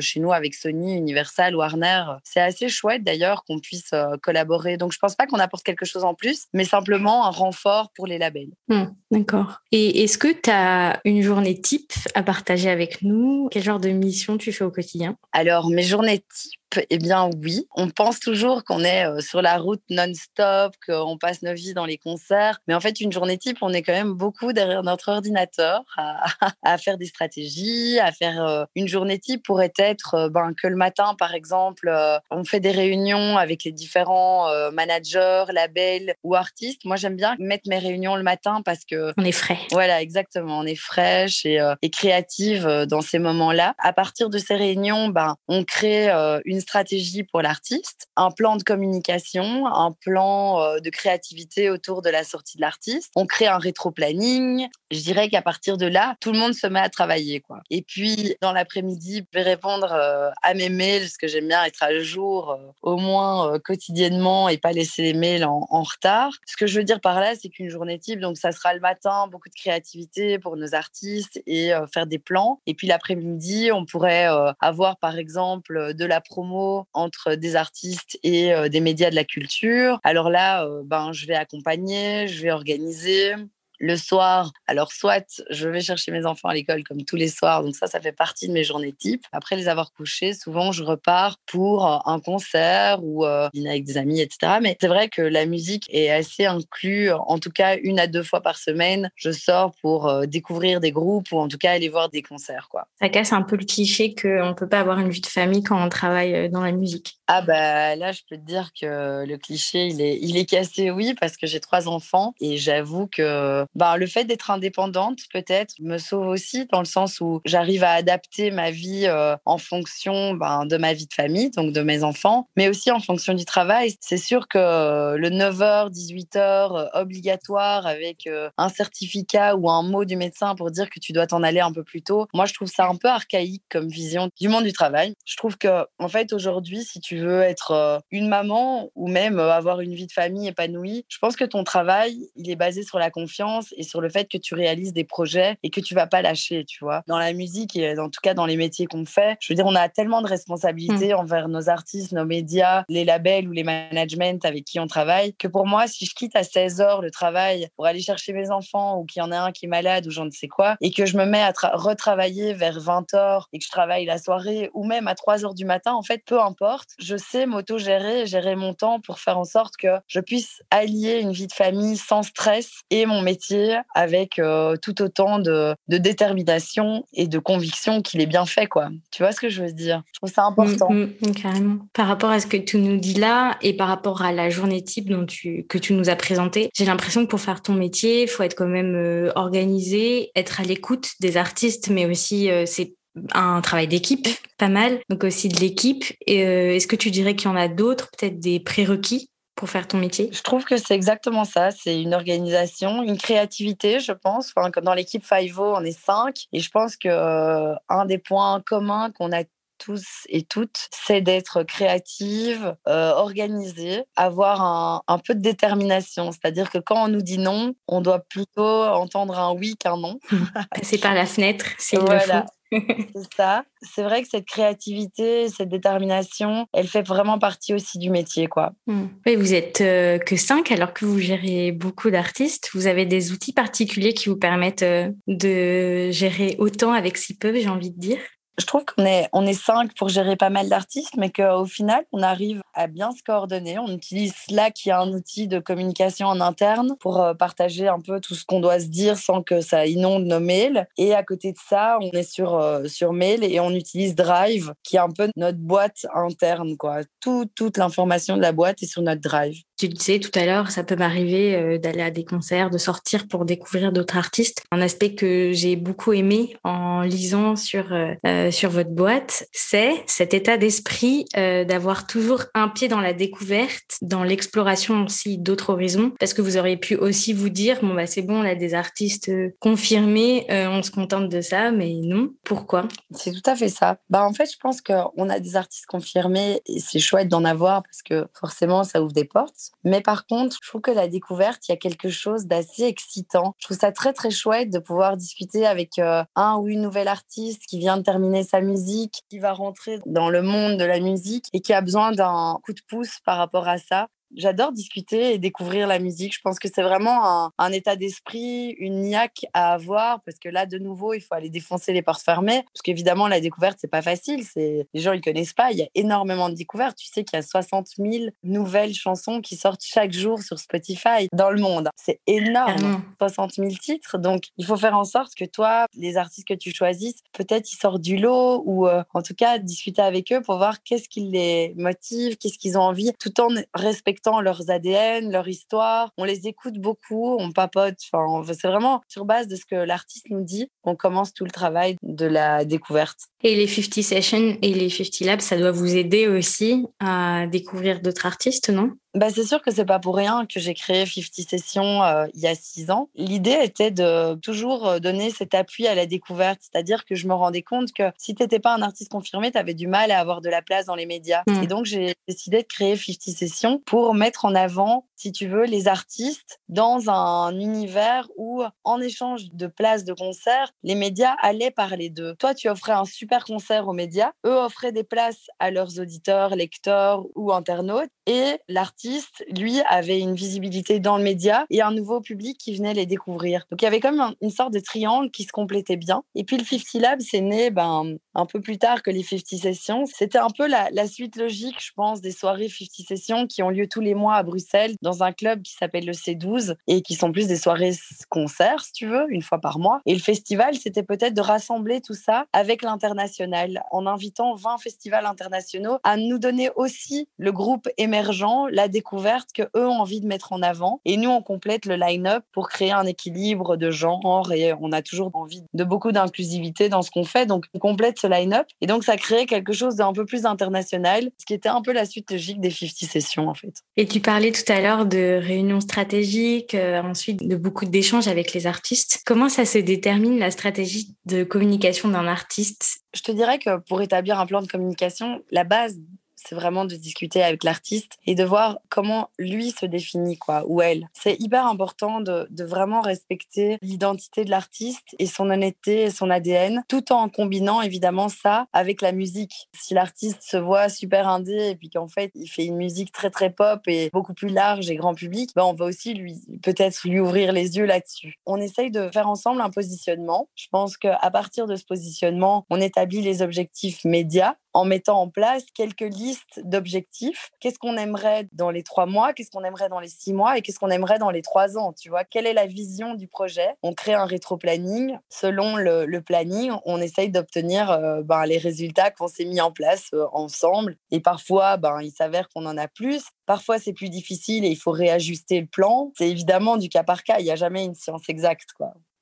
chez 0.00 0.20
nous 0.20 0.32
avec 0.32 0.54
Sony, 0.54 0.96
Universal, 0.96 1.54
Warner. 1.54 2.04
C'est 2.24 2.39
assez 2.40 2.68
chouette 2.68 3.04
d'ailleurs 3.04 3.44
qu'on 3.44 3.58
puisse 3.58 3.92
euh, 3.92 4.16
collaborer. 4.22 4.76
Donc 4.76 4.92
je 4.92 4.98
pense 4.98 5.14
pas 5.14 5.26
qu'on 5.26 5.38
apporte 5.38 5.64
quelque 5.64 5.84
chose 5.84 6.04
en 6.04 6.14
plus, 6.14 6.46
mais 6.52 6.64
simplement 6.64 7.26
un 7.26 7.30
renfort 7.30 7.90
pour 7.94 8.06
les 8.06 8.18
labels. 8.18 8.50
Hmm, 8.68 8.86
d'accord. 9.10 9.60
Et 9.72 10.02
est-ce 10.02 10.18
que 10.18 10.28
tu 10.28 10.50
as 10.50 11.00
une 11.04 11.22
journée 11.22 11.60
type 11.60 11.92
à 12.14 12.22
partager 12.22 12.70
avec 12.70 13.02
nous? 13.02 13.48
Quel 13.50 13.62
genre 13.62 13.80
de 13.80 13.90
mission 13.90 14.38
tu 14.38 14.52
fais 14.52 14.64
au 14.64 14.70
quotidien? 14.70 15.16
Alors 15.32 15.70
mes 15.70 15.82
journées 15.82 16.24
type, 16.34 16.59
eh 16.90 16.98
bien 16.98 17.30
oui, 17.42 17.66
on 17.74 17.88
pense 17.88 18.20
toujours 18.20 18.64
qu'on 18.64 18.84
est 18.84 19.20
sur 19.20 19.42
la 19.42 19.58
route 19.58 19.82
non-stop, 19.90 20.74
qu'on 20.86 21.18
passe 21.18 21.42
nos 21.42 21.54
vies 21.54 21.74
dans 21.74 21.84
les 21.84 21.98
concerts, 21.98 22.60
mais 22.68 22.74
en 22.74 22.80
fait 22.80 23.00
une 23.00 23.12
journée 23.12 23.38
type, 23.38 23.58
on 23.62 23.72
est 23.72 23.82
quand 23.82 23.92
même 23.92 24.12
beaucoup 24.12 24.52
derrière 24.52 24.82
notre 24.82 25.10
ordinateur 25.10 25.82
à, 25.96 26.78
faire 26.78 26.96
des 26.96 27.06
stratégies, 27.06 27.98
à 27.98 28.12
faire 28.12 28.66
une 28.74 28.88
journée 28.88 29.18
type 29.18 29.42
pourrait 29.44 29.72
être 29.78 30.28
ben, 30.28 30.52
que 30.60 30.68
le 30.68 30.76
matin 30.76 31.14
par 31.18 31.34
exemple, 31.34 31.90
on 32.30 32.44
fait 32.44 32.60
des 32.60 32.70
réunions 32.70 33.36
avec 33.36 33.64
les 33.64 33.72
différents 33.72 34.48
managers, 34.72 35.44
labels 35.52 36.14
ou 36.22 36.34
artistes. 36.34 36.84
Moi 36.84 36.96
j'aime 36.96 37.16
bien 37.16 37.36
mettre 37.38 37.68
mes 37.68 37.78
réunions 37.78 38.16
le 38.16 38.22
matin 38.22 38.62
parce 38.64 38.84
que 38.84 39.12
on 39.16 39.24
est 39.24 39.32
frais. 39.32 39.58
Voilà, 39.70 40.00
exactement, 40.02 40.60
on 40.60 40.66
est 40.66 40.74
fraîche 40.74 41.44
et, 41.44 41.58
et 41.82 41.90
créative 41.90 42.66
dans 42.88 43.00
ces 43.00 43.18
moments-là. 43.18 43.74
À 43.78 43.92
partir 43.92 44.30
de 44.30 44.38
ces 44.38 44.54
réunions, 44.54 45.08
ben 45.08 45.36
on 45.48 45.64
crée 45.64 46.10
une 46.44 46.59
stratégie 46.60 47.24
pour 47.24 47.42
l'artiste, 47.42 48.08
un 48.16 48.30
plan 48.30 48.56
de 48.56 48.62
communication, 48.62 49.66
un 49.66 49.92
plan 49.92 50.60
euh, 50.60 50.80
de 50.80 50.90
créativité 50.90 51.70
autour 51.70 52.02
de 52.02 52.10
la 52.10 52.24
sortie 52.24 52.56
de 52.56 52.62
l'artiste. 52.62 53.10
On 53.16 53.26
crée 53.26 53.46
un 53.46 53.58
rétro-planning. 53.58 54.68
Je 54.90 55.00
dirais 55.00 55.28
qu'à 55.28 55.42
partir 55.42 55.76
de 55.76 55.86
là, 55.86 56.16
tout 56.20 56.32
le 56.32 56.38
monde 56.38 56.54
se 56.54 56.66
met 56.66 56.80
à 56.80 56.88
travailler. 56.88 57.42
Et 57.70 57.82
puis, 57.82 58.36
dans 58.40 58.52
l'après-midi, 58.52 59.24
je 59.32 59.38
vais 59.38 59.44
répondre 59.44 59.92
euh, 59.92 60.30
à 60.42 60.54
mes 60.54 60.68
mails, 60.68 61.02
parce 61.02 61.16
que 61.16 61.28
j'aime 61.28 61.48
bien 61.48 61.64
être 61.64 61.82
à 61.82 61.98
jour 62.00 62.50
euh, 62.50 62.56
au 62.82 62.96
moins 62.96 63.58
quotidiennement 63.60 64.48
et 64.48 64.58
pas 64.58 64.72
laisser 64.72 65.02
les 65.02 65.14
mails 65.14 65.44
en, 65.44 65.66
en 65.70 65.82
retard. 65.82 66.32
Ce 66.46 66.56
que 66.56 66.66
je 66.66 66.78
veux 66.78 66.84
dire 66.84 67.00
par 67.00 67.20
là, 67.20 67.34
c'est 67.40 67.48
qu'une 67.48 67.70
journée 67.70 67.98
type, 67.98 68.20
donc 68.20 68.36
ça 68.36 68.52
sera 68.52 68.74
le 68.74 68.80
matin, 68.80 69.28
beaucoup 69.28 69.48
de 69.48 69.54
créativité 69.54 70.38
pour 70.38 70.56
nos 70.56 70.74
artistes 70.74 71.40
et 71.46 71.72
faire 71.92 72.06
des 72.06 72.18
plans. 72.18 72.60
Et 72.66 72.74
puis 72.74 72.86
l'après-midi, 72.86 73.70
on 73.72 73.84
pourrait 73.84 74.26
avoir 74.60 74.98
par 74.98 75.16
exemple 75.16 75.94
de 75.94 76.04
la 76.04 76.20
promo 76.20 76.49
entre 76.92 77.34
des 77.34 77.56
artistes 77.56 78.18
et 78.22 78.52
euh, 78.52 78.68
des 78.68 78.80
médias 78.80 79.10
de 79.10 79.14
la 79.14 79.24
culture. 79.24 80.00
Alors 80.02 80.30
là, 80.30 80.64
euh, 80.64 80.82
ben, 80.84 81.12
je 81.12 81.26
vais 81.26 81.34
accompagner, 81.34 82.28
je 82.28 82.42
vais 82.42 82.50
organiser, 82.50 83.34
le 83.80 83.96
soir, 83.96 84.52
alors 84.66 84.92
soit 84.92 85.42
je 85.50 85.68
vais 85.68 85.80
chercher 85.80 86.12
mes 86.12 86.26
enfants 86.26 86.48
à 86.48 86.54
l'école 86.54 86.84
comme 86.84 87.02
tous 87.04 87.16
les 87.16 87.28
soirs, 87.28 87.64
donc 87.64 87.74
ça, 87.74 87.86
ça 87.86 88.00
fait 88.00 88.12
partie 88.12 88.46
de 88.46 88.52
mes 88.52 88.62
journées 88.62 88.92
type. 88.92 89.24
Après 89.32 89.56
les 89.56 89.68
avoir 89.68 89.92
couchés, 89.92 90.34
souvent 90.34 90.70
je 90.70 90.84
repars 90.84 91.38
pour 91.46 91.86
un 92.06 92.20
concert 92.20 93.02
ou 93.02 93.24
euh, 93.24 93.48
dîner 93.54 93.70
avec 93.70 93.84
des 93.84 93.96
amis, 93.96 94.20
etc. 94.20 94.58
Mais 94.62 94.76
c'est 94.80 94.88
vrai 94.88 95.08
que 95.08 95.22
la 95.22 95.46
musique 95.46 95.86
est 95.90 96.10
assez 96.10 96.44
inclue, 96.44 97.10
en 97.10 97.38
tout 97.38 97.50
cas 97.50 97.76
une 97.82 97.98
à 97.98 98.06
deux 98.06 98.22
fois 98.22 98.42
par 98.42 98.58
semaine. 98.58 99.10
Je 99.16 99.30
sors 99.30 99.72
pour 99.80 100.08
euh, 100.08 100.26
découvrir 100.26 100.80
des 100.80 100.92
groupes 100.92 101.32
ou 101.32 101.38
en 101.38 101.48
tout 101.48 101.58
cas 101.58 101.72
aller 101.72 101.88
voir 101.88 102.10
des 102.10 102.22
concerts. 102.22 102.68
Quoi. 102.70 102.86
Ça 103.00 103.08
casse 103.08 103.32
un 103.32 103.42
peu 103.42 103.56
le 103.56 103.64
cliché 103.64 104.14
qu'on 104.14 104.48
ne 104.48 104.54
peut 104.54 104.68
pas 104.68 104.80
avoir 104.80 104.98
une 104.98 105.10
vie 105.10 105.22
de 105.22 105.26
famille 105.26 105.62
quand 105.62 105.82
on 105.82 105.88
travaille 105.88 106.34
euh, 106.34 106.48
dans 106.48 106.62
la 106.62 106.72
musique. 106.72 107.18
Ah 107.26 107.42
bah 107.42 107.96
là, 107.96 108.12
je 108.12 108.20
peux 108.28 108.36
te 108.36 108.44
dire 108.44 108.70
que 108.78 109.24
le 109.24 109.36
cliché, 109.38 109.86
il 109.86 110.00
est, 110.00 110.18
il 110.20 110.36
est 110.36 110.44
cassé, 110.44 110.90
oui, 110.90 111.14
parce 111.18 111.36
que 111.36 111.46
j'ai 111.46 111.60
trois 111.60 111.88
enfants 111.88 112.34
et 112.40 112.58
j'avoue 112.58 113.06
que 113.06 113.64
ben, 113.74 113.96
le 113.96 114.06
fait 114.06 114.24
d'être 114.24 114.50
indépendante, 114.50 115.18
peut-être, 115.32 115.74
me 115.80 115.98
sauve 115.98 116.26
aussi 116.28 116.66
dans 116.72 116.80
le 116.80 116.86
sens 116.86 117.20
où 117.20 117.40
j'arrive 117.44 117.84
à 117.84 117.92
adapter 117.92 118.50
ma 118.50 118.70
vie 118.70 119.06
euh, 119.06 119.36
en 119.44 119.58
fonction 119.58 120.34
ben, 120.34 120.66
de 120.66 120.76
ma 120.76 120.92
vie 120.92 121.06
de 121.06 121.14
famille, 121.14 121.50
donc 121.50 121.72
de 121.72 121.82
mes 121.82 122.02
enfants, 122.02 122.48
mais 122.56 122.68
aussi 122.68 122.90
en 122.90 123.00
fonction 123.00 123.34
du 123.34 123.44
travail. 123.44 123.94
C'est 124.00 124.16
sûr 124.16 124.48
que 124.48 125.16
le 125.16 125.30
9h, 125.30 125.90
18h 125.90 126.90
obligatoire 126.94 127.86
avec 127.86 128.26
euh, 128.26 128.50
un 128.56 128.68
certificat 128.68 129.56
ou 129.56 129.70
un 129.70 129.82
mot 129.82 130.04
du 130.04 130.16
médecin 130.16 130.54
pour 130.54 130.70
dire 130.70 130.90
que 130.90 131.00
tu 131.00 131.12
dois 131.12 131.26
t'en 131.26 131.42
aller 131.42 131.60
un 131.60 131.72
peu 131.72 131.84
plus 131.84 132.02
tôt, 132.02 132.26
moi, 132.34 132.46
je 132.46 132.54
trouve 132.54 132.68
ça 132.68 132.86
un 132.86 132.96
peu 132.96 133.08
archaïque 133.08 133.64
comme 133.68 133.88
vision 133.88 134.30
du 134.40 134.48
monde 134.48 134.64
du 134.64 134.72
travail. 134.72 135.14
Je 135.24 135.36
trouve 135.36 135.56
que, 135.56 135.86
en 135.98 136.08
fait, 136.08 136.32
aujourd'hui, 136.32 136.84
si 136.84 137.00
tu 137.00 137.18
veux 137.18 137.42
être 137.42 137.72
euh, 137.72 137.98
une 138.10 138.28
maman 138.28 138.90
ou 138.94 139.08
même 139.08 139.38
avoir 139.38 139.80
une 139.80 139.94
vie 139.94 140.06
de 140.06 140.12
famille 140.12 140.48
épanouie, 140.48 141.04
je 141.08 141.18
pense 141.18 141.36
que 141.36 141.44
ton 141.44 141.64
travail, 141.64 142.28
il 142.36 142.50
est 142.50 142.56
basé 142.56 142.82
sur 142.82 142.98
la 142.98 143.10
confiance 143.10 143.59
et 143.76 143.82
sur 143.82 144.00
le 144.00 144.08
fait 144.08 144.28
que 144.28 144.38
tu 144.38 144.54
réalises 144.54 144.92
des 144.92 145.04
projets 145.04 145.56
et 145.62 145.70
que 145.70 145.80
tu 145.80 145.94
vas 145.94 146.06
pas 146.06 146.22
lâcher, 146.22 146.64
tu 146.64 146.84
vois. 146.84 147.02
Dans 147.06 147.18
la 147.18 147.32
musique 147.32 147.76
et 147.76 147.98
en 147.98 148.08
tout 148.08 148.20
cas 148.22 148.34
dans 148.34 148.46
les 148.46 148.56
métiers 148.56 148.86
qu'on 148.86 149.04
fait, 149.04 149.36
je 149.40 149.52
veux 149.52 149.56
dire, 149.56 149.66
on 149.66 149.74
a 149.74 149.88
tellement 149.88 150.22
de 150.22 150.26
responsabilités 150.26 151.12
mmh. 151.12 151.18
envers 151.18 151.48
nos 151.48 151.68
artistes, 151.68 152.12
nos 152.12 152.24
médias, 152.24 152.84
les 152.88 153.04
labels 153.04 153.48
ou 153.48 153.52
les 153.52 153.64
managements 153.64 154.38
avec 154.44 154.64
qui 154.64 154.78
on 154.78 154.86
travaille 154.86 155.34
que 155.34 155.48
pour 155.48 155.66
moi, 155.66 155.86
si 155.86 156.04
je 156.04 156.14
quitte 156.14 156.36
à 156.36 156.42
16 156.42 156.80
heures 156.80 157.00
le 157.00 157.10
travail 157.10 157.68
pour 157.76 157.86
aller 157.86 158.00
chercher 158.00 158.32
mes 158.32 158.50
enfants 158.50 158.98
ou 158.98 159.04
qu'il 159.04 159.20
y 159.20 159.22
en 159.22 159.32
a 159.32 159.38
un 159.38 159.52
qui 159.52 159.66
est 159.66 159.68
malade 159.68 160.06
ou 160.06 160.10
j'en 160.10 160.24
ne 160.24 160.30
sais 160.30 160.48
quoi 160.48 160.76
et 160.80 160.90
que 160.90 161.06
je 161.06 161.16
me 161.16 161.24
mets 161.24 161.42
à 161.42 161.52
retravailler 161.74 162.52
vers 162.52 162.80
20 162.80 163.14
heures 163.14 163.48
et 163.52 163.58
que 163.58 163.64
je 163.64 163.70
travaille 163.70 164.04
la 164.04 164.18
soirée 164.18 164.70
ou 164.74 164.84
même 164.84 165.08
à 165.08 165.14
3 165.14 165.44
heures 165.44 165.54
du 165.54 165.64
matin, 165.64 165.92
en 165.94 166.02
fait, 166.02 166.22
peu 166.24 166.40
importe, 166.40 166.90
je 166.98 167.16
sais 167.16 167.46
m'auto-gérer, 167.46 168.26
gérer 168.26 168.56
mon 168.56 168.74
temps 168.74 169.00
pour 169.00 169.18
faire 169.18 169.38
en 169.38 169.44
sorte 169.44 169.76
que 169.76 169.98
je 170.06 170.20
puisse 170.20 170.62
allier 170.70 171.20
une 171.20 171.32
vie 171.32 171.46
de 171.46 171.52
famille 171.52 171.96
sans 171.96 172.22
stress 172.22 172.80
et 172.90 173.06
mon 173.06 173.22
métier 173.22 173.49
avec 173.94 174.38
euh, 174.38 174.76
tout 174.76 175.02
autant 175.02 175.38
de, 175.38 175.74
détermination 175.88 177.04
et 177.12 177.26
de 177.26 177.38
conviction 177.38 178.02
qu'il 178.02 178.20
est 178.20 178.26
bien 178.26 178.46
fait, 178.46 178.66
quoi. 178.66 178.88
Tu 179.10 179.22
vois 179.22 179.32
ce 179.32 179.40
que 179.40 179.48
je 179.48 179.62
veux 179.62 179.72
dire? 179.72 180.02
Je 180.12 180.18
trouve 180.18 180.32
ça 180.32 180.44
important. 180.44 180.90
Mm, 180.90 181.10
mm, 181.20 181.32
carrément. 181.32 181.78
Par 181.92 182.06
rapport 182.06 182.30
à 182.30 182.40
ce 182.40 182.46
que 182.46 182.56
tu 182.56 182.78
nous 182.78 182.98
dis 182.98 183.14
là 183.14 183.56
et 183.62 183.76
par 183.76 183.88
rapport 183.88 184.22
à 184.22 184.32
la 184.32 184.50
journée 184.50 184.82
type 184.82 185.08
dont 185.10 185.26
tu, 185.26 185.66
que 185.68 185.78
tu 185.78 185.92
nous 185.92 186.08
as 186.08 186.16
présenté, 186.16 186.70
j'ai 186.74 186.84
l'impression 186.84 187.24
que 187.24 187.30
pour 187.30 187.40
faire 187.40 187.62
ton 187.62 187.74
métier, 187.74 188.22
il 188.22 188.28
faut 188.28 188.42
être 188.42 188.56
quand 188.56 188.66
même 188.66 188.94
euh, 188.94 189.30
organisé, 189.34 190.30
être 190.34 190.60
à 190.60 190.64
l'écoute 190.64 191.10
des 191.20 191.36
artistes, 191.36 191.90
mais 191.90 192.06
aussi 192.06 192.50
euh, 192.50 192.64
c'est 192.66 192.94
un 193.32 193.60
travail 193.60 193.88
d'équipe, 193.88 194.28
pas 194.56 194.68
mal, 194.68 195.00
donc 195.08 195.24
aussi 195.24 195.48
de 195.48 195.58
l'équipe. 195.58 196.04
Est-ce 196.26 196.86
que 196.86 196.96
tu 196.96 197.10
dirais 197.10 197.34
qu'il 197.34 197.50
y 197.50 197.52
en 197.52 197.56
a 197.56 197.68
d'autres, 197.68 198.08
peut-être 198.16 198.38
des 198.38 198.60
prérequis? 198.60 199.30
Pour 199.60 199.68
faire 199.68 199.86
ton 199.86 199.98
métier? 199.98 200.30
Je 200.32 200.40
trouve 200.40 200.64
que 200.64 200.78
c'est 200.78 200.94
exactement 200.94 201.44
ça. 201.44 201.70
C'est 201.70 202.00
une 202.00 202.14
organisation, 202.14 203.02
une 203.02 203.18
créativité, 203.18 204.00
je 204.00 204.12
pense. 204.12 204.54
Enfin, 204.56 204.70
dans 204.82 204.94
l'équipe 204.94 205.22
Five-O, 205.22 205.76
on 205.76 205.84
est 205.84 205.98
cinq. 205.98 206.46
Et 206.54 206.60
je 206.60 206.70
pense 206.70 206.96
que 206.96 207.10
euh, 207.10 207.74
un 207.90 208.06
des 208.06 208.16
points 208.16 208.62
communs 208.64 209.10
qu'on 209.10 209.32
a 209.32 209.44
tous 209.76 210.06
et 210.30 210.44
toutes, 210.44 210.88
c'est 210.90 211.20
d'être 211.20 211.62
créative, 211.62 212.74
euh, 212.88 213.12
organisée, 213.12 214.04
avoir 214.16 214.62
un, 214.62 215.02
un, 215.06 215.18
peu 215.18 215.34
de 215.34 215.40
détermination. 215.40 216.32
C'est-à-dire 216.32 216.70
que 216.70 216.78
quand 216.78 217.04
on 217.04 217.08
nous 217.08 217.22
dit 217.22 217.38
non, 217.38 217.74
on 217.86 218.00
doit 218.00 218.20
plutôt 218.20 218.64
entendre 218.64 219.38
un 219.38 219.52
oui 219.52 219.76
qu'un 219.76 219.98
non. 219.98 220.18
Passer 220.74 220.96
par 220.98 221.12
la 221.12 221.26
fenêtre, 221.26 221.66
c'est 221.78 221.98
voilà. 221.98 222.46
c'est 223.14 223.34
ça. 223.36 223.64
C'est 223.82 224.02
vrai 224.02 224.22
que 224.22 224.28
cette 224.28 224.46
créativité, 224.46 225.48
cette 225.48 225.68
détermination, 225.68 226.66
elle 226.72 226.86
fait 226.86 227.06
vraiment 227.06 227.38
partie 227.38 227.74
aussi 227.74 227.98
du 227.98 228.10
métier, 228.10 228.46
quoi. 228.46 228.72
Oui, 228.86 229.36
vous 229.36 229.54
êtes 229.54 229.80
euh, 229.80 230.18
que 230.18 230.36
cinq 230.36 230.70
alors 230.70 230.92
que 230.92 231.04
vous 231.04 231.18
gérez 231.18 231.72
beaucoup 231.72 232.10
d'artistes. 232.10 232.70
Vous 232.74 232.86
avez 232.86 233.06
des 233.06 233.32
outils 233.32 233.52
particuliers 233.52 234.14
qui 234.14 234.28
vous 234.28 234.36
permettent 234.36 234.82
euh, 234.82 235.10
de 235.26 236.10
gérer 236.10 236.56
autant 236.58 236.92
avec 236.92 237.16
si 237.16 237.36
peu, 237.36 237.54
j'ai 237.54 237.68
envie 237.68 237.90
de 237.90 237.98
dire? 237.98 238.18
Je 238.60 238.66
trouve 238.66 238.84
qu'on 238.84 239.06
est, 239.06 239.26
on 239.32 239.46
est 239.46 239.54
cinq 239.54 239.94
pour 239.94 240.10
gérer 240.10 240.36
pas 240.36 240.50
mal 240.50 240.68
d'artistes, 240.68 241.14
mais 241.16 241.30
qu'au 241.30 241.64
final, 241.64 242.04
on 242.12 242.22
arrive 242.22 242.60
à 242.74 242.88
bien 242.88 243.10
se 243.10 243.22
coordonner. 243.22 243.78
On 243.78 243.88
utilise 243.88 244.34
Slack, 244.34 244.74
qui 244.74 244.90
est 244.90 244.92
un 244.92 245.08
outil 245.14 245.48
de 245.48 245.60
communication 245.60 246.26
en 246.26 246.42
interne, 246.42 246.94
pour 247.00 247.22
euh, 247.22 247.32
partager 247.32 247.88
un 247.88 248.00
peu 248.00 248.20
tout 248.20 248.34
ce 248.34 248.44
qu'on 248.44 248.60
doit 248.60 248.78
se 248.78 248.88
dire 248.88 249.16
sans 249.16 249.42
que 249.42 249.62
ça 249.62 249.86
inonde 249.86 250.26
nos 250.26 250.40
mails. 250.40 250.86
Et 250.98 251.14
à 251.14 251.22
côté 251.22 251.52
de 251.52 251.58
ça, 251.58 251.98
on 252.02 252.10
est 252.10 252.30
sur, 252.30 252.54
euh, 252.54 252.84
sur 252.84 253.14
mail 253.14 253.44
et 253.44 253.60
on 253.60 253.70
utilise 253.70 254.14
Drive, 254.14 254.74
qui 254.82 254.96
est 254.96 255.00
un 255.00 255.10
peu 255.10 255.30
notre 255.36 255.58
boîte 255.58 256.04
interne. 256.14 256.76
Quoi. 256.76 256.98
Tout, 257.20 257.46
toute 257.54 257.78
l'information 257.78 258.36
de 258.36 258.42
la 258.42 258.52
boîte 258.52 258.82
est 258.82 258.86
sur 258.86 259.00
notre 259.00 259.22
Drive. 259.22 259.56
Tu 259.80 259.86
le 259.86 259.94
disais 259.94 260.18
tout 260.18 260.38
à 260.38 260.44
l'heure, 260.44 260.70
ça 260.70 260.84
peut 260.84 260.94
m'arriver 260.94 261.56
euh, 261.56 261.78
d'aller 261.78 262.02
à 262.02 262.10
des 262.10 262.26
concerts, 262.26 262.68
de 262.68 262.76
sortir 262.76 263.26
pour 263.26 263.46
découvrir 263.46 263.92
d'autres 263.92 264.18
artistes. 264.18 264.62
Un 264.70 264.82
aspect 264.82 265.14
que 265.14 265.52
j'ai 265.54 265.74
beaucoup 265.76 266.12
aimé 266.12 266.54
en 266.64 267.00
lisant 267.00 267.56
sur, 267.56 267.90
euh, 267.90 268.12
euh, 268.26 268.50
sur 268.50 268.68
votre 268.68 268.90
boîte, 268.90 269.48
c'est 269.52 269.94
cet 270.06 270.34
état 270.34 270.58
d'esprit 270.58 271.24
d'avoir 271.32 272.06
toujours 272.06 272.42
un 272.54 272.68
pied 272.68 272.88
dans 272.88 273.00
la 273.00 273.14
découverte, 273.14 273.96
dans 274.02 274.22
l'exploration 274.22 275.04
aussi 275.04 275.38
d'autres 275.38 275.70
horizons, 275.70 276.12
parce 276.20 276.34
que 276.34 276.42
vous 276.42 276.58
auriez 276.58 276.76
pu 276.76 276.96
aussi 276.96 277.32
vous 277.32 277.48
dire, 277.48 277.78
bon, 277.80 277.94
bah, 277.94 278.06
c'est 278.06 278.20
bon, 278.20 278.42
on 278.42 278.44
a 278.44 278.54
des 278.54 278.74
artistes 278.74 279.30
confirmés, 279.60 280.44
on 280.50 280.82
se 280.82 280.90
contente 280.90 281.30
de 281.30 281.40
ça, 281.40 281.70
mais 281.70 281.94
non. 282.02 282.30
Pourquoi? 282.44 282.86
C'est 283.12 283.32
tout 283.32 283.48
à 283.48 283.56
fait 283.56 283.70
ça. 283.70 283.96
Bah, 284.10 284.26
en 284.26 284.34
fait, 284.34 284.50
je 284.52 284.58
pense 284.60 284.82
qu'on 284.82 285.28
a 285.30 285.40
des 285.40 285.56
artistes 285.56 285.86
confirmés 285.86 286.60
et 286.66 286.80
c'est 286.80 286.98
chouette 286.98 287.28
d'en 287.28 287.44
avoir 287.44 287.82
parce 287.82 288.02
que 288.02 288.26
forcément, 288.38 288.84
ça 288.84 289.02
ouvre 289.02 289.12
des 289.12 289.24
portes. 289.24 289.69
Mais 289.84 290.00
par 290.00 290.26
contre, 290.26 290.58
je 290.62 290.68
trouve 290.68 290.80
que 290.80 290.90
la 290.90 291.08
découverte, 291.08 291.68
il 291.68 291.72
y 291.72 291.74
a 291.74 291.78
quelque 291.78 292.10
chose 292.10 292.46
d'assez 292.46 292.84
excitant. 292.84 293.54
Je 293.58 293.66
trouve 293.66 293.78
ça 293.78 293.92
très 293.92 294.12
très 294.12 294.30
chouette 294.30 294.70
de 294.70 294.78
pouvoir 294.78 295.16
discuter 295.16 295.66
avec 295.66 295.98
euh, 295.98 296.22
un 296.36 296.56
ou 296.56 296.68
une 296.68 296.82
nouvelle 296.82 297.08
artiste 297.08 297.62
qui 297.66 297.78
vient 297.78 297.96
de 297.96 298.02
terminer 298.02 298.42
sa 298.42 298.60
musique, 298.60 299.22
qui 299.30 299.38
va 299.38 299.52
rentrer 299.52 300.00
dans 300.06 300.28
le 300.28 300.42
monde 300.42 300.78
de 300.78 300.84
la 300.84 301.00
musique 301.00 301.46
et 301.52 301.60
qui 301.60 301.72
a 301.72 301.80
besoin 301.80 302.12
d'un 302.12 302.58
coup 302.64 302.72
de 302.72 302.80
pouce 302.88 303.20
par 303.24 303.38
rapport 303.38 303.68
à 303.68 303.78
ça. 303.78 304.08
J'adore 304.36 304.72
discuter 304.72 305.34
et 305.34 305.38
découvrir 305.38 305.86
la 305.86 305.98
musique. 305.98 306.34
Je 306.34 306.40
pense 306.42 306.58
que 306.58 306.68
c'est 306.72 306.82
vraiment 306.82 307.50
un, 307.58 307.72
état 307.72 307.96
d'esprit, 307.96 308.74
une 308.78 309.02
niaque 309.02 309.46
à 309.52 309.72
avoir 309.72 310.22
parce 310.22 310.38
que 310.38 310.48
là, 310.48 310.66
de 310.66 310.78
nouveau, 310.78 311.14
il 311.14 311.20
faut 311.20 311.34
aller 311.34 311.50
défoncer 311.50 311.92
les 311.92 312.02
portes 312.02 312.22
fermées 312.22 312.62
parce 312.72 312.82
qu'évidemment, 312.82 313.28
la 313.28 313.40
découverte, 313.40 313.78
c'est 313.80 313.90
pas 313.90 314.02
facile. 314.02 314.44
C'est 314.44 314.86
les 314.94 315.00
gens 315.00 315.12
ils 315.12 315.20
connaissent 315.20 315.52
pas. 315.52 315.72
Il 315.72 315.78
y 315.78 315.82
a 315.82 315.88
énormément 315.94 316.48
de 316.48 316.54
découvertes. 316.54 316.96
Tu 316.96 317.06
sais 317.06 317.24
qu'il 317.24 317.36
y 317.36 317.40
a 317.40 317.42
60 317.42 317.88
000 317.98 318.26
nouvelles 318.42 318.94
chansons 318.94 319.40
qui 319.40 319.56
sortent 319.56 319.84
chaque 319.84 320.12
jour 320.12 320.40
sur 320.40 320.58
Spotify 320.58 321.28
dans 321.32 321.50
le 321.50 321.60
monde. 321.60 321.88
C'est 321.96 322.20
énorme, 322.26 323.02
60 323.18 323.54
000 323.54 323.70
titres. 323.80 324.18
Donc, 324.18 324.44
il 324.58 324.64
faut 324.64 324.76
faire 324.76 324.96
en 324.96 325.04
sorte 325.04 325.34
que 325.34 325.44
toi, 325.44 325.86
les 325.94 326.16
artistes 326.16 326.46
que 326.46 326.54
tu 326.54 326.72
choisisses, 326.72 327.20
peut-être 327.32 327.72
ils 327.72 327.76
sortent 327.76 328.02
du 328.02 328.16
lot 328.16 328.62
ou 328.64 328.86
euh, 328.86 329.02
en 329.14 329.22
tout 329.22 329.34
cas 329.34 329.58
discuter 329.58 330.02
avec 330.02 330.32
eux 330.32 330.40
pour 330.40 330.56
voir 330.56 330.82
qu'est-ce 330.82 331.08
qui 331.08 331.20
les 331.20 331.74
motive, 331.76 332.36
qu'est-ce 332.36 332.58
qu'ils 332.58 332.78
ont 332.78 332.82
envie, 332.82 333.12
tout 333.18 333.40
en 333.40 333.48
respectant 333.74 334.19
leurs 334.40 334.70
ADN, 334.70 335.32
leur 335.32 335.48
histoire. 335.48 336.10
On 336.18 336.24
les 336.24 336.46
écoute 336.46 336.78
beaucoup, 336.78 337.36
on 337.38 337.52
papote. 337.52 337.96
Enfin, 338.12 338.42
c'est 338.52 338.68
vraiment 338.68 339.00
sur 339.08 339.24
base 339.24 339.48
de 339.48 339.56
ce 339.56 339.64
que 339.64 339.74
l'artiste 339.74 340.26
nous 340.30 340.42
dit 340.42 340.68
qu'on 340.82 340.96
commence 340.96 341.32
tout 341.32 341.44
le 341.44 341.50
travail 341.50 341.96
de 342.02 342.26
la 342.26 342.64
découverte. 342.64 343.18
Et 343.42 343.56
les 343.56 343.66
50 343.66 344.04
Sessions 344.04 344.58
et 344.60 344.74
les 344.74 344.90
50 344.90 345.20
Labs, 345.20 345.40
ça 345.40 345.56
doit 345.56 345.70
vous 345.70 345.96
aider 345.96 346.28
aussi 346.28 346.86
à 347.00 347.46
découvrir 347.46 348.00
d'autres 348.00 348.26
artistes, 348.26 348.68
non? 348.68 348.92
Bah, 349.14 349.30
c'est 349.30 349.44
sûr 349.44 349.60
que 349.62 349.70
c'est 349.70 349.84
pas 349.84 349.98
pour 349.98 350.16
rien 350.16 350.46
que 350.46 350.60
j'ai 350.60 350.74
créé 350.74 351.06
50 351.06 351.48
Sessions 351.48 352.02
euh, 352.02 352.26
il 352.34 352.40
y 352.40 352.46
a 352.46 352.54
six 352.54 352.90
ans. 352.90 353.08
L'idée 353.14 353.58
était 353.62 353.90
de 353.90 354.34
toujours 354.36 355.00
donner 355.00 355.30
cet 355.30 355.54
appui 355.54 355.86
à 355.86 355.94
la 355.94 356.06
découverte, 356.06 356.60
c'est-à-dire 356.60 357.04
que 357.04 357.14
je 357.14 357.26
me 357.26 357.34
rendais 357.34 357.62
compte 357.62 357.92
que 357.92 358.10
si 358.16 358.34
tu 358.34 358.42
n'étais 358.42 358.60
pas 358.60 358.74
un 358.74 358.82
artiste 358.82 359.10
confirmé, 359.10 359.50
tu 359.50 359.58
avais 359.58 359.74
du 359.74 359.86
mal 359.86 360.10
à 360.10 360.20
avoir 360.20 360.40
de 360.40 360.48
la 360.48 360.62
place 360.62 360.86
dans 360.86 360.94
les 360.94 361.06
médias. 361.06 361.42
Mmh. 361.46 361.62
Et 361.62 361.66
donc 361.66 361.86
j'ai 361.86 362.14
décidé 362.28 362.62
de 362.62 362.66
créer 362.66 362.96
50 362.96 363.34
Sessions 363.34 363.82
pour 363.84 364.14
mettre 364.14 364.44
en 364.44 364.54
avant, 364.54 365.06
si 365.20 365.32
tu 365.32 365.48
veux, 365.48 365.64
les 365.64 365.86
artistes 365.86 366.60
dans 366.70 367.10
un 367.10 367.54
univers 367.58 368.26
où, 368.38 368.62
en 368.84 369.00
échange 369.02 369.52
de 369.52 369.66
places 369.66 370.06
de 370.06 370.14
concert, 370.14 370.72
les 370.82 370.94
médias 370.94 371.34
allaient 371.42 371.70
parler 371.70 372.08
d'eux. 372.08 372.34
Toi, 372.38 372.54
tu 372.54 372.70
offrais 372.70 372.92
un 372.92 373.04
super 373.04 373.44
concert 373.44 373.86
aux 373.86 373.92
médias, 373.92 374.32
eux 374.46 374.56
offraient 374.56 374.92
des 374.92 375.04
places 375.04 375.48
à 375.58 375.70
leurs 375.70 376.00
auditeurs, 376.00 376.56
lecteurs 376.56 377.26
ou 377.34 377.52
internautes, 377.52 378.08
et 378.26 378.60
l'artiste 378.68 379.44
lui, 379.50 379.80
avait 379.88 380.20
une 380.20 380.34
visibilité 380.34 381.00
dans 381.00 381.18
le 381.18 381.24
média 381.24 381.66
et 381.68 381.82
un 381.82 381.90
nouveau 381.90 382.20
public 382.20 382.56
qui 382.58 382.74
venait 382.74 382.94
les 382.94 383.04
découvrir. 383.04 383.66
Donc 383.70 383.82
il 383.82 383.84
y 383.84 383.88
avait 383.88 384.00
comme 384.00 384.34
une 384.40 384.50
sorte 384.50 384.72
de 384.72 384.78
triangle 384.78 385.30
qui 385.30 385.42
se 385.42 385.52
complétait 385.52 385.96
bien. 385.96 386.22
Et 386.34 386.44
puis 386.44 386.56
le 386.56 386.64
50 386.64 387.02
Lab, 387.02 387.20
c'est 387.20 387.40
né 387.40 387.70
ben, 387.70 388.16
un 388.34 388.46
peu 388.46 388.60
plus 388.60 388.78
tard 388.78 389.02
que 389.02 389.10
les 389.10 389.24
50 389.24 389.60
Sessions. 389.60 390.04
C'était 390.06 390.38
un 390.38 390.50
peu 390.56 390.66
la, 390.68 391.06
suite 391.08 391.36
logique, 391.36 391.82
je 391.84 391.90
pense, 391.94 392.20
des 392.20 392.30
soirées 392.30 392.68
50 392.68 393.06
Sessions 393.08 393.46
qui 393.46 393.62
ont 393.62 393.70
lieu 393.70 393.88
tous 393.88 394.00
les 394.00 394.14
mois 394.14 394.36
à 394.36 394.42
Bruxelles 394.44 394.94
un 395.22 395.32
club 395.32 395.62
qui 395.62 395.74
s'appelle 395.74 396.06
le 396.06 396.12
C12 396.12 396.76
et 396.86 397.02
qui 397.02 397.14
sont 397.14 397.32
plus 397.32 397.46
des 397.46 397.56
soirées 397.56 397.94
concerts, 398.28 398.82
si 398.84 398.92
tu 398.92 399.06
veux, 399.06 399.26
une 399.28 399.42
fois 399.42 399.58
par 399.58 399.78
mois. 399.78 400.00
Et 400.06 400.14
le 400.14 400.20
festival, 400.20 400.74
c'était 400.76 401.02
peut-être 401.02 401.34
de 401.34 401.40
rassembler 401.40 402.00
tout 402.00 402.14
ça 402.14 402.46
avec 402.52 402.82
l'international 402.82 403.82
en 403.90 404.06
invitant 404.06 404.54
20 404.54 404.78
festivals 404.78 405.26
internationaux 405.26 405.98
à 406.04 406.16
nous 406.16 406.38
donner 406.38 406.70
aussi 406.76 407.28
le 407.36 407.52
groupe 407.52 407.88
émergent, 407.98 408.66
la 408.70 408.88
découverte 408.88 409.50
que 409.52 409.62
eux 409.76 409.86
ont 409.86 410.00
envie 410.00 410.20
de 410.20 410.26
mettre 410.26 410.52
en 410.52 410.62
avant. 410.62 411.00
Et 411.04 411.16
nous, 411.16 411.30
on 411.30 411.42
complète 411.42 411.86
le 411.86 411.96
line-up 411.96 412.44
pour 412.52 412.68
créer 412.68 412.92
un 412.92 413.06
équilibre 413.06 413.76
de 413.76 413.90
genre 413.90 414.52
et 414.52 414.72
on 414.80 414.92
a 414.92 415.02
toujours 415.02 415.30
envie 415.34 415.64
de 415.72 415.84
beaucoup 415.84 416.12
d'inclusivité 416.12 416.88
dans 416.88 417.02
ce 417.02 417.10
qu'on 417.10 417.24
fait. 417.24 417.46
Donc, 417.46 417.66
on 417.74 417.78
complète 417.78 418.18
ce 418.18 418.26
line-up 418.26 418.66
et 418.80 418.86
donc 418.86 419.04
ça 419.04 419.16
crée 419.16 419.46
quelque 419.46 419.72
chose 419.72 419.96
d'un 419.96 420.12
peu 420.12 420.24
plus 420.24 420.46
international, 420.46 421.30
ce 421.38 421.46
qui 421.46 421.54
était 421.54 421.68
un 421.68 421.82
peu 421.82 421.92
la 421.92 422.04
suite 422.04 422.30
logique 422.30 422.60
des 422.60 422.70
50 422.70 423.10
sessions 423.10 423.48
en 423.48 423.54
fait. 423.54 423.82
Et 423.96 424.06
tu 424.06 424.20
parlais 424.20 424.52
tout 424.52 424.70
à 424.72 424.80
l'heure 424.80 424.99
de 425.04 425.40
réunions 425.42 425.80
stratégiques, 425.80 426.74
euh, 426.74 427.02
ensuite 427.02 427.46
de 427.46 427.56
beaucoup 427.56 427.84
d'échanges 427.84 428.28
avec 428.28 428.52
les 428.52 428.66
artistes. 428.66 429.22
Comment 429.26 429.48
ça 429.48 429.64
se 429.64 429.78
détermine 429.78 430.38
la 430.38 430.50
stratégie 430.50 431.14
de 431.26 431.44
communication 431.44 432.08
d'un 432.08 432.26
artiste? 432.26 433.00
Je 433.14 433.22
te 433.22 433.32
dirais 433.32 433.58
que 433.58 433.78
pour 433.88 434.02
établir 434.02 434.38
un 434.38 434.46
plan 434.46 434.62
de 434.62 434.68
communication, 434.68 435.42
la 435.50 435.64
base 435.64 435.98
c'est 436.46 436.54
vraiment 436.54 436.84
de 436.84 436.96
discuter 436.96 437.42
avec 437.42 437.64
l'artiste 437.64 438.18
et 438.26 438.34
de 438.34 438.44
voir 438.44 438.78
comment 438.88 439.30
lui 439.38 439.70
se 439.70 439.86
définit, 439.86 440.36
quoi, 440.36 440.64
ou 440.66 440.80
elle. 440.82 441.08
C'est 441.12 441.36
hyper 441.40 441.66
important 441.66 442.20
de, 442.20 442.48
vraiment 442.60 443.00
respecter 443.00 443.78
l'identité 443.82 444.44
de 444.44 444.50
l'artiste 444.50 445.14
et 445.18 445.26
son 445.26 445.50
honnêteté 445.50 446.02
et 446.02 446.10
son 446.10 446.30
ADN, 446.30 446.84
tout 446.88 447.12
en 447.12 447.28
combinant 447.28 447.80
évidemment 447.80 448.28
ça 448.28 448.66
avec 448.72 449.00
la 449.00 449.12
musique. 449.12 449.68
Si 449.74 449.94
l'artiste 449.94 450.42
se 450.42 450.56
voit 450.56 450.88
super 450.88 451.26
indé 451.26 451.70
et 451.70 451.74
puis 451.74 451.88
qu'en 451.88 452.06
fait 452.06 452.30
il 452.34 452.48
fait 452.48 452.66
une 452.66 452.76
musique 452.76 453.12
très 453.12 453.30
très 453.30 453.50
pop 453.50 453.80
et 453.86 454.10
beaucoup 454.12 454.34
plus 454.34 454.50
large 454.50 454.90
et 454.90 454.96
grand 454.96 455.14
public, 455.14 455.50
ben 455.56 455.64
on 455.64 455.72
va 455.72 455.86
aussi 455.86 456.12
lui 456.14 456.36
peut-être 456.62 457.00
lui 457.04 457.18
ouvrir 457.18 457.52
les 457.52 457.76
yeux 457.76 457.86
là-dessus. 457.86 458.38
On 458.46 458.58
essaye 458.58 458.90
de 458.90 459.08
faire 459.12 459.28
ensemble 459.28 459.62
un 459.62 459.70
positionnement. 459.70 460.48
Je 460.54 460.66
pense 460.70 460.96
qu'à 460.96 461.30
partir 461.32 461.66
de 461.66 461.76
ce 461.76 461.84
positionnement, 461.84 462.66
on 462.70 462.80
établit 462.80 463.22
les 463.22 463.42
objectifs 463.42 464.04
médias 464.04 464.54
en 464.72 464.84
mettant 464.84 465.20
en 465.20 465.28
place 465.28 465.64
quelques 465.74 466.00
listes 466.00 466.60
d'objectifs. 466.64 467.50
Qu'est-ce 467.60 467.78
qu'on 467.78 467.96
aimerait 467.96 468.48
dans 468.52 468.70
les 468.70 468.82
trois 468.82 469.06
mois? 469.06 469.32
Qu'est-ce 469.32 469.50
qu'on 469.50 469.64
aimerait 469.64 469.88
dans 469.88 470.00
les 470.00 470.08
six 470.08 470.32
mois? 470.32 470.58
Et 470.58 470.62
qu'est-ce 470.62 470.78
qu'on 470.78 470.90
aimerait 470.90 471.18
dans 471.18 471.30
les 471.30 471.42
trois 471.42 471.76
ans 471.76 471.92
Tu 471.92 472.08
vois, 472.08 472.24
quelle 472.24 472.46
est 472.46 472.52
la 472.52 472.66
vision 472.66 473.14
du 473.14 473.26
projet? 473.26 473.68
On 473.82 473.94
crée 473.94 474.14
un 474.14 474.24
rétro-planning. 474.24 475.18
Selon 475.28 475.76
le, 475.76 476.20
planning, 476.20 476.72
on 476.84 477.00
essaye 477.00 477.30
d'obtenir 477.30 477.90
euh, 477.90 478.22
ben, 478.22 478.44
les 478.44 478.58
résultats 478.58 479.10
qu'on 479.10 479.28
s'est 479.28 479.44
mis 479.44 479.60
en 479.60 479.72
place 479.72 480.08
euh, 480.12 480.26
ensemble. 480.32 480.96
Et 481.10 481.20
parfois, 481.20 481.76
ben, 481.76 482.00
il 482.02 482.10
s'avère 482.10 482.48
qu'on 482.48 482.66
en 482.66 482.76
a 482.76 482.88
plus. 482.88 483.24
Parfois, 483.46 483.78
c'est 483.78 483.92
plus 483.92 484.10
difficile 484.10 484.64
et 484.64 484.68
il 484.68 484.76
faut 484.76 484.92
réajuster 484.92 485.60
le 485.60 485.66
plan. 485.66 486.12
C'est 486.16 486.28
évidemment 486.28 486.76
du 486.76 486.88
cas 486.88 487.02
par 487.02 487.24
cas. 487.24 487.40
Il 487.40 487.44
n'y 487.44 487.50
a 487.50 487.56
jamais 487.56 487.84
une 487.84 487.94
science 487.94 488.28
exacte. 488.28 488.68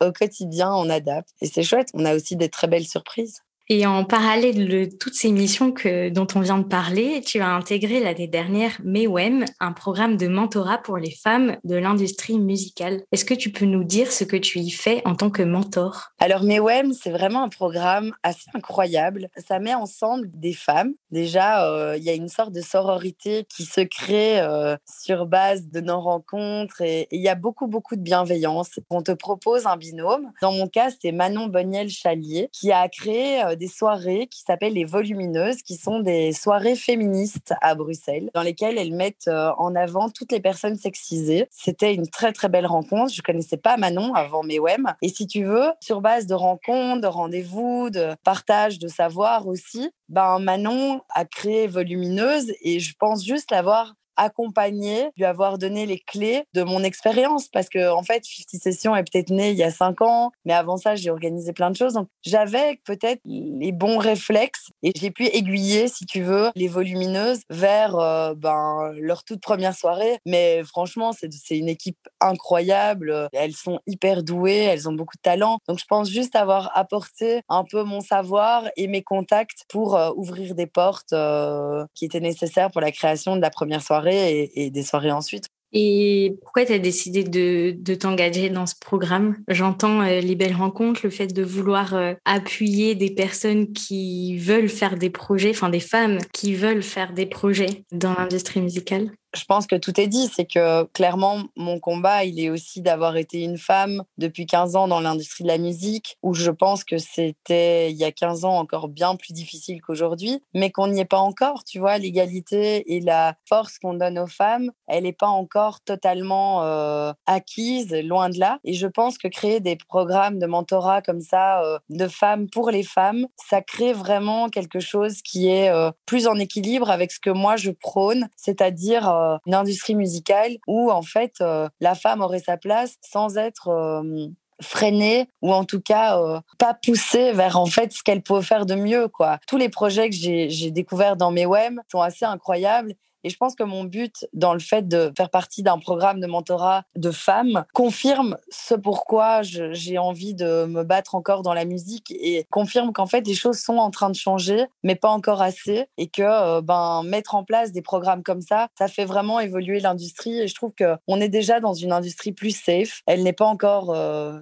Au 0.01 0.13
quotidien, 0.13 0.73
on 0.73 0.91
adapte. 0.91 1.31
Et 1.41 1.47
c'est 1.47 1.63
chouette. 1.63 1.89
On 1.95 2.05
a 2.05 2.15
aussi 2.15 2.37
des 2.37 2.49
très 2.49 2.67
belles 2.67 2.87
surprises. 2.87 3.43
Et 3.71 3.85
en 3.85 4.05
parallèle 4.05 4.67
de 4.67 4.87
toutes 4.87 5.13
ces 5.13 5.31
missions 5.31 5.75
dont 6.11 6.27
on 6.35 6.41
vient 6.41 6.57
de 6.57 6.65
parler, 6.65 7.21
tu 7.21 7.41
as 7.41 7.51
intégré 7.51 8.01
l'année 8.01 8.27
dernière 8.27 8.81
MEWEM, 8.83 9.45
un 9.61 9.73
programme 9.73 10.17
de 10.17 10.27
mentorat 10.27 10.79
pour 10.79 10.97
les 10.97 11.11
femmes 11.11 11.59
de 11.65 11.77
l'industrie 11.77 12.39
musicale. 12.39 13.03
Est-ce 13.13 13.27
que 13.27 13.35
tu 13.35 13.53
peux 13.53 13.67
nous 13.67 13.85
dire 13.85 14.11
ce 14.11 14.25
que 14.25 14.39
tu 14.39 14.59
y 14.61 14.71
fais 14.71 15.03
en 15.05 15.15
tant 15.15 15.29
que 15.29 15.43
mentor? 15.43 16.13
Alors 16.19 16.45
MEWEM, 16.45 16.95
c'est 16.95 17.11
vraiment 17.11 17.43
un 17.43 17.51
programme 17.51 18.15
assez 18.23 18.47
incroyable. 18.55 19.29
Ça 19.37 19.59
met 19.59 19.75
ensemble 19.75 20.31
des 20.33 20.55
femmes. 20.55 20.95
Déjà, 21.11 21.71
euh, 21.71 21.95
il 21.99 22.03
y 22.03 22.09
a 22.09 22.15
une 22.15 22.29
sorte 22.29 22.53
de 22.53 22.63
sororité 22.63 23.45
qui 23.55 23.65
se 23.65 23.83
crée 23.83 24.41
euh, 24.41 24.79
sur 24.87 25.27
base 25.27 25.69
de 25.69 25.81
nos 25.81 26.01
rencontres 26.01 26.81
et 26.81 27.07
il 27.11 27.21
y 27.21 27.29
a 27.29 27.35
beaucoup, 27.35 27.67
beaucoup 27.67 27.97
de 27.97 28.03
bienveillance. 28.03 28.81
On 28.89 29.03
te 29.03 29.13
propose 29.13 29.67
un 29.67 29.77
binôme. 29.77 30.33
Dans 30.41 30.53
mon 30.53 30.69
cas, 30.69 30.89
c'est 31.03 31.13
Manon 31.13 31.49
Boniel-Chalier 31.49 32.49
qui 32.51 32.73
a 32.73 32.89
créé 32.89 33.45
euh, 33.45 33.57
des 33.59 33.69
soirées 33.69 34.27
qui 34.29 34.41
s'appellent 34.41 34.73
les 34.73 34.85
Volumineuses, 34.85 35.63
qui 35.63 35.77
sont 35.77 36.01
des 36.01 36.33
soirées 36.33 36.77
féministes 36.77 37.53
à 37.61 37.75
Bruxelles, 37.75 38.31
dans 38.35 38.43
lesquelles 38.43 38.79
elles 38.79 38.95
mettent 38.95 39.29
en 39.29 39.75
avant 39.75 40.09
toutes 40.09 40.33
les 40.33 40.41
personnes 40.41 40.77
sexisées. 40.77 41.47
C'était 41.51 41.95
une 41.95 42.09
très 42.09 42.33
très 42.33 42.49
belle 42.49 42.67
rencontre. 42.67 43.13
Je 43.13 43.23
connaissais 43.23 43.57
pas 43.57 43.77
Manon 43.77 44.15
avant 44.15 44.43
MEWEM. 44.43 44.95
Et 45.03 45.09
si 45.09 45.27
tu 45.27 45.45
veux, 45.45 45.69
sur 45.81 46.01
base 46.01 46.27
de 46.27 46.35
rencontres, 46.35 47.03
de 47.03 47.07
rendez-vous, 47.07 47.91
de 47.91 48.15
partage 48.25 48.79
de 48.79 48.89
savoir 48.89 49.47
aussi, 49.47 49.91
ben 50.09 50.39
Manon 50.39 51.03
a 51.11 51.25
créé 51.25 51.67
Volumineuse 51.67 52.53
et 52.63 52.81
je 52.81 52.95
pense 52.99 53.25
juste 53.25 53.51
l'avoir 53.51 53.95
accompagner, 54.19 55.09
lui 55.17 55.25
avoir 55.25 55.57
donné 55.57 55.87
les 55.87 55.99
clés 55.99 56.45
de 56.53 56.63
mon 56.63 56.83
expérience. 56.83 57.49
Parce 57.49 57.69
que 57.69 57.91
en 57.91 58.03
fait 58.03 58.25
50 58.25 58.61
Sessions 58.61 58.97
est 58.97 59.05
peut-être 59.11 59.31
née 59.31 59.51
il 59.51 59.57
y 59.57 59.63
a 59.63 59.71
cinq 59.71 60.03
ans, 60.03 60.31
mais 60.45 60.53
avant 60.53 60.77
ça 60.77 60.95
j'ai 60.97 61.11
organisé 61.11 61.53
plein 61.53 61.71
de 61.71 61.77
choses. 61.77 61.95
Donc 61.95 62.09
j'avais 62.23 62.81
peut-être 62.85 63.21
les 63.25 63.73
bons 63.73 63.99
réflexes 63.99 64.71
et 64.83 64.93
j'ai 64.95 65.11
pu 65.11 65.27
aiguiller 65.27 65.89
si 65.89 66.05
tu 66.05 66.23
veux 66.23 66.51
les 66.55 66.69
volumineuses 66.69 67.41
vers 67.49 67.97
euh, 67.97 68.35
ben 68.35 68.93
leur 68.99 69.25
toute 69.25 69.41
première 69.41 69.75
soirée. 69.75 70.19
Mais 70.27 70.63
franchement 70.65 71.13
c'est 71.13 71.57
une 71.57 71.69
équipe 71.69 71.99
incroyable, 72.21 73.29
elles 73.33 73.55
sont 73.55 73.81
hyper 73.87 74.23
douées, 74.23 74.59
elles 74.59 74.89
ont 74.89 74.93
beaucoup 74.93 75.17
de 75.17 75.23
talent. 75.23 75.59
Donc 75.69 75.79
je 75.79 75.85
pense 75.87 76.11
juste 76.11 76.37
avoir 76.37 76.77
apporté 76.77 77.43
un 77.49 77.65
peu 77.65 77.83
mon 77.85 78.01
savoir 78.01 78.65
et 78.77 78.89
mes 78.89 79.03
contacts 79.03 79.65
pour 79.69 79.97
euh, 79.97 80.11
ouvrir 80.17 80.55
des 80.55 80.67
portes 80.67 81.13
euh, 81.13 81.85
qui 81.95 82.05
étaient 82.05 82.21
nécessaires 82.21 82.71
pour 82.71 82.81
la 82.81 82.93
création 82.93 83.37
de 83.37 83.41
la 83.41 83.51
première 83.51 83.83
soirée 83.83 84.08
et, 84.15 84.71
des 84.71 84.83
soirées 84.83 85.13
ensuite. 85.13 85.47
Et 85.73 86.35
pourquoi 86.43 86.65
tu 86.65 86.73
as 86.73 86.79
décidé 86.79 87.25
de, 87.25 87.95
t'engager 87.95 88.49
dans 88.49 88.65
ce 88.65 88.75
programme? 88.81 89.37
J'entends 89.49 90.01
euh, 90.01 90.21
les 90.21 90.35
belles 90.35 90.55
rencontres, 90.55 91.01
le 91.05 91.11
fait 91.11 91.27
de 91.27 91.43
vouloir 91.43 91.95
euh, 91.95 92.15
appuyer 92.25 92.95
des 92.95 93.11
personnes 93.11 93.73
qui 93.73 94.39
veulent 94.39 94.71
faire 94.71 94.97
des 94.97 95.11
projets, 95.11 95.51
enfin 95.51 95.69
des 95.69 95.81
femmes 95.81 96.19
qui 96.33 96.55
veulent 96.55 96.83
faire 96.83 97.13
des 97.13 97.27
projets 97.27 97.85
dans 97.93 98.15
l'industrie 98.15 98.63
musicale 98.63 99.11
je 99.37 99.45
pense 99.45 99.67
que 99.67 99.77
tout 99.77 100.01
est 100.01 100.07
dit. 100.07 100.29
C'est 100.35 100.47
que 100.47 100.85
clairement, 100.85 101.43
mon 101.57 101.81
combat, 101.81 102.25
il 102.25 102.41
est 102.41 102.51
aussi 102.51 102.81
d'avoir 102.81 103.17
été 103.17 103.43
une 103.43 103.59
femme 103.59 104.03
depuis 104.17 104.47
15 104.47 104.77
ans 104.77 104.89
dans 104.89 105.01
l'industrie 105.01 105.45
de 105.45 105.49
la 105.49 105.59
musique, 105.59 106.19
où 106.23 106.35
je 106.35 106.51
pense 106.51 106.85
que 106.85 106.99
c'était 106.99 107.91
il 107.91 107.97
y 107.97 108.05
a 108.05 108.13
15 108.13 108.45
ans 108.45 108.59
encore 108.59 108.89
bien 108.89 109.17
plus 109.17 109.33
difficile 109.33 109.81
qu'aujourd'hui, 109.81 110.43
mais 110.55 110.71
qu'on 110.71 110.89
n'y 110.89 111.01
est 111.01 111.05
pas 111.05 111.19
encore. 111.19 111.65
Tu 111.65 111.79
vois, 111.79 111.99
l'égalité 111.99 112.95
et 112.95 113.01
la 113.01 113.35
force 113.49 113.79
qu'on 113.79 113.95
donne 113.95 114.19
aux 114.19 114.27
femmes, 114.27 114.71
elle 114.87 115.05
n'est 115.05 115.13
pas 115.13 115.29
encore 115.29 115.81
totalement 115.83 116.63
euh, 116.63 117.13
acquise, 117.27 117.93
loin 117.93 118.31
de 118.31 118.39
là. 118.39 118.59
Et 118.65 118.75
je 118.75 118.87
pense 118.87 119.19
que 119.19 119.29
créer 119.29 119.61
des 119.61 119.77
programmes 119.77 120.39
de 120.39 120.47
mentorat 120.47 121.03
comme 121.03 121.21
ça, 121.21 121.63
euh, 121.63 121.79
de 121.91 122.09
femmes 122.09 122.49
pour 122.51 122.71
les 122.71 122.83
femmes, 122.83 123.27
ça 123.37 123.63
crée 123.63 123.93
vraiment 123.93 124.49
quelque 124.49 124.81
chose 124.81 125.23
qui 125.23 125.49
est 125.49 125.69
euh, 125.71 125.91
plus 126.07 126.27
en 126.27 126.37
équilibre 126.37 126.91
avec 126.91 127.13
ce 127.13 127.21
que 127.21 127.31
moi 127.31 127.57
je 127.57 127.71
prône, 127.71 128.29
c'est-à-dire 128.37 129.09
une 129.47 129.55
industrie 129.55 129.95
musicale 129.95 130.57
où 130.67 130.91
en 130.91 131.03
fait 131.03 131.35
euh, 131.41 131.69
la 131.81 131.95
femme 131.95 132.21
aurait 132.21 132.41
sa 132.41 132.57
place 132.57 132.97
sans 133.01 133.37
être 133.37 133.69
euh, 133.69 134.29
freinée 134.61 135.29
ou 135.43 135.53
en 135.53 135.65
tout 135.65 135.81
cas 135.81 136.21
pas 136.59 136.75
poussée 136.75 137.33
vers 137.33 137.59
en 137.59 137.67
fait 137.67 137.93
ce 137.93 138.03
qu'elle 138.03 138.23
peut 138.23 138.41
faire 138.41 138.67
de 138.67 138.75
mieux 138.75 139.07
quoi. 139.07 139.39
Tous 139.47 139.57
les 139.57 139.69
projets 139.69 140.11
que 140.11 140.17
j'ai 140.17 140.71
découverts 140.73 141.17
dans 141.17 141.31
mes 141.31 141.47
web 141.47 141.79
sont 141.91 142.01
assez 142.01 142.25
incroyables 142.25 142.95
et 143.29 143.31
je 143.31 143.37
pense 143.37 143.55
que 143.55 143.63
mon 143.63 143.85
but 143.85 144.27
dans 144.33 144.55
le 144.55 144.59
fait 144.59 144.89
de 144.89 145.13
faire 145.15 145.29
partie 145.29 145.63
d'un 145.63 145.79
programme 145.79 146.19
de 146.19 146.27
mentorat 146.27 146.85
de 146.97 147.11
femmes 147.11 147.67
confirme 147.75 148.39
ce 148.49 148.75
pourquoi 148.75 149.43
j'ai 149.43 149.99
envie 149.99 150.33
de 150.33 150.65
me 150.65 150.83
battre 150.83 151.15
encore 151.15 151.43
dans 151.43 151.53
la 151.53 151.67
musique 151.67 152.11
et 152.11 152.47
confirme 152.51 152.95
qu'en 152.95 153.05
fait 153.05 153.27
les 153.27 153.35
choses 153.35 153.59
sont 153.59 153.77
en 153.77 153.91
train 153.91 154.09
de 154.09 154.15
changer, 154.15 154.65
mais 154.83 154.95
pas 154.95 155.11
encore 155.11 155.43
assez. 155.43 155.89
Et 155.99 156.09
que 156.09 156.23
euh, 156.23 156.63
ben, 156.63 157.03
mettre 157.05 157.35
en 157.35 157.45
place 157.45 157.71
des 157.71 157.83
programmes 157.83 158.23
comme 158.23 158.41
ça, 158.41 158.69
ça 158.79 158.89
fait 158.89 159.05
vraiment 159.05 159.41
évoluer 159.41 159.79
l'industrie. 159.79 160.41
Et 160.41 160.49
je 160.49 160.55
trouve 160.55 160.73
qu'on 160.75 161.21
est 161.21 161.29
déjà 161.29 161.61
dans 161.61 161.75
une 161.75 161.93
industrie 161.93 162.33
plus 162.33 162.57
safe. 162.59 163.03
Elle 163.07 163.23
n'est 163.25 163.35
pas 163.35 163.45
encore 163.45 163.91
euh, 163.91 164.41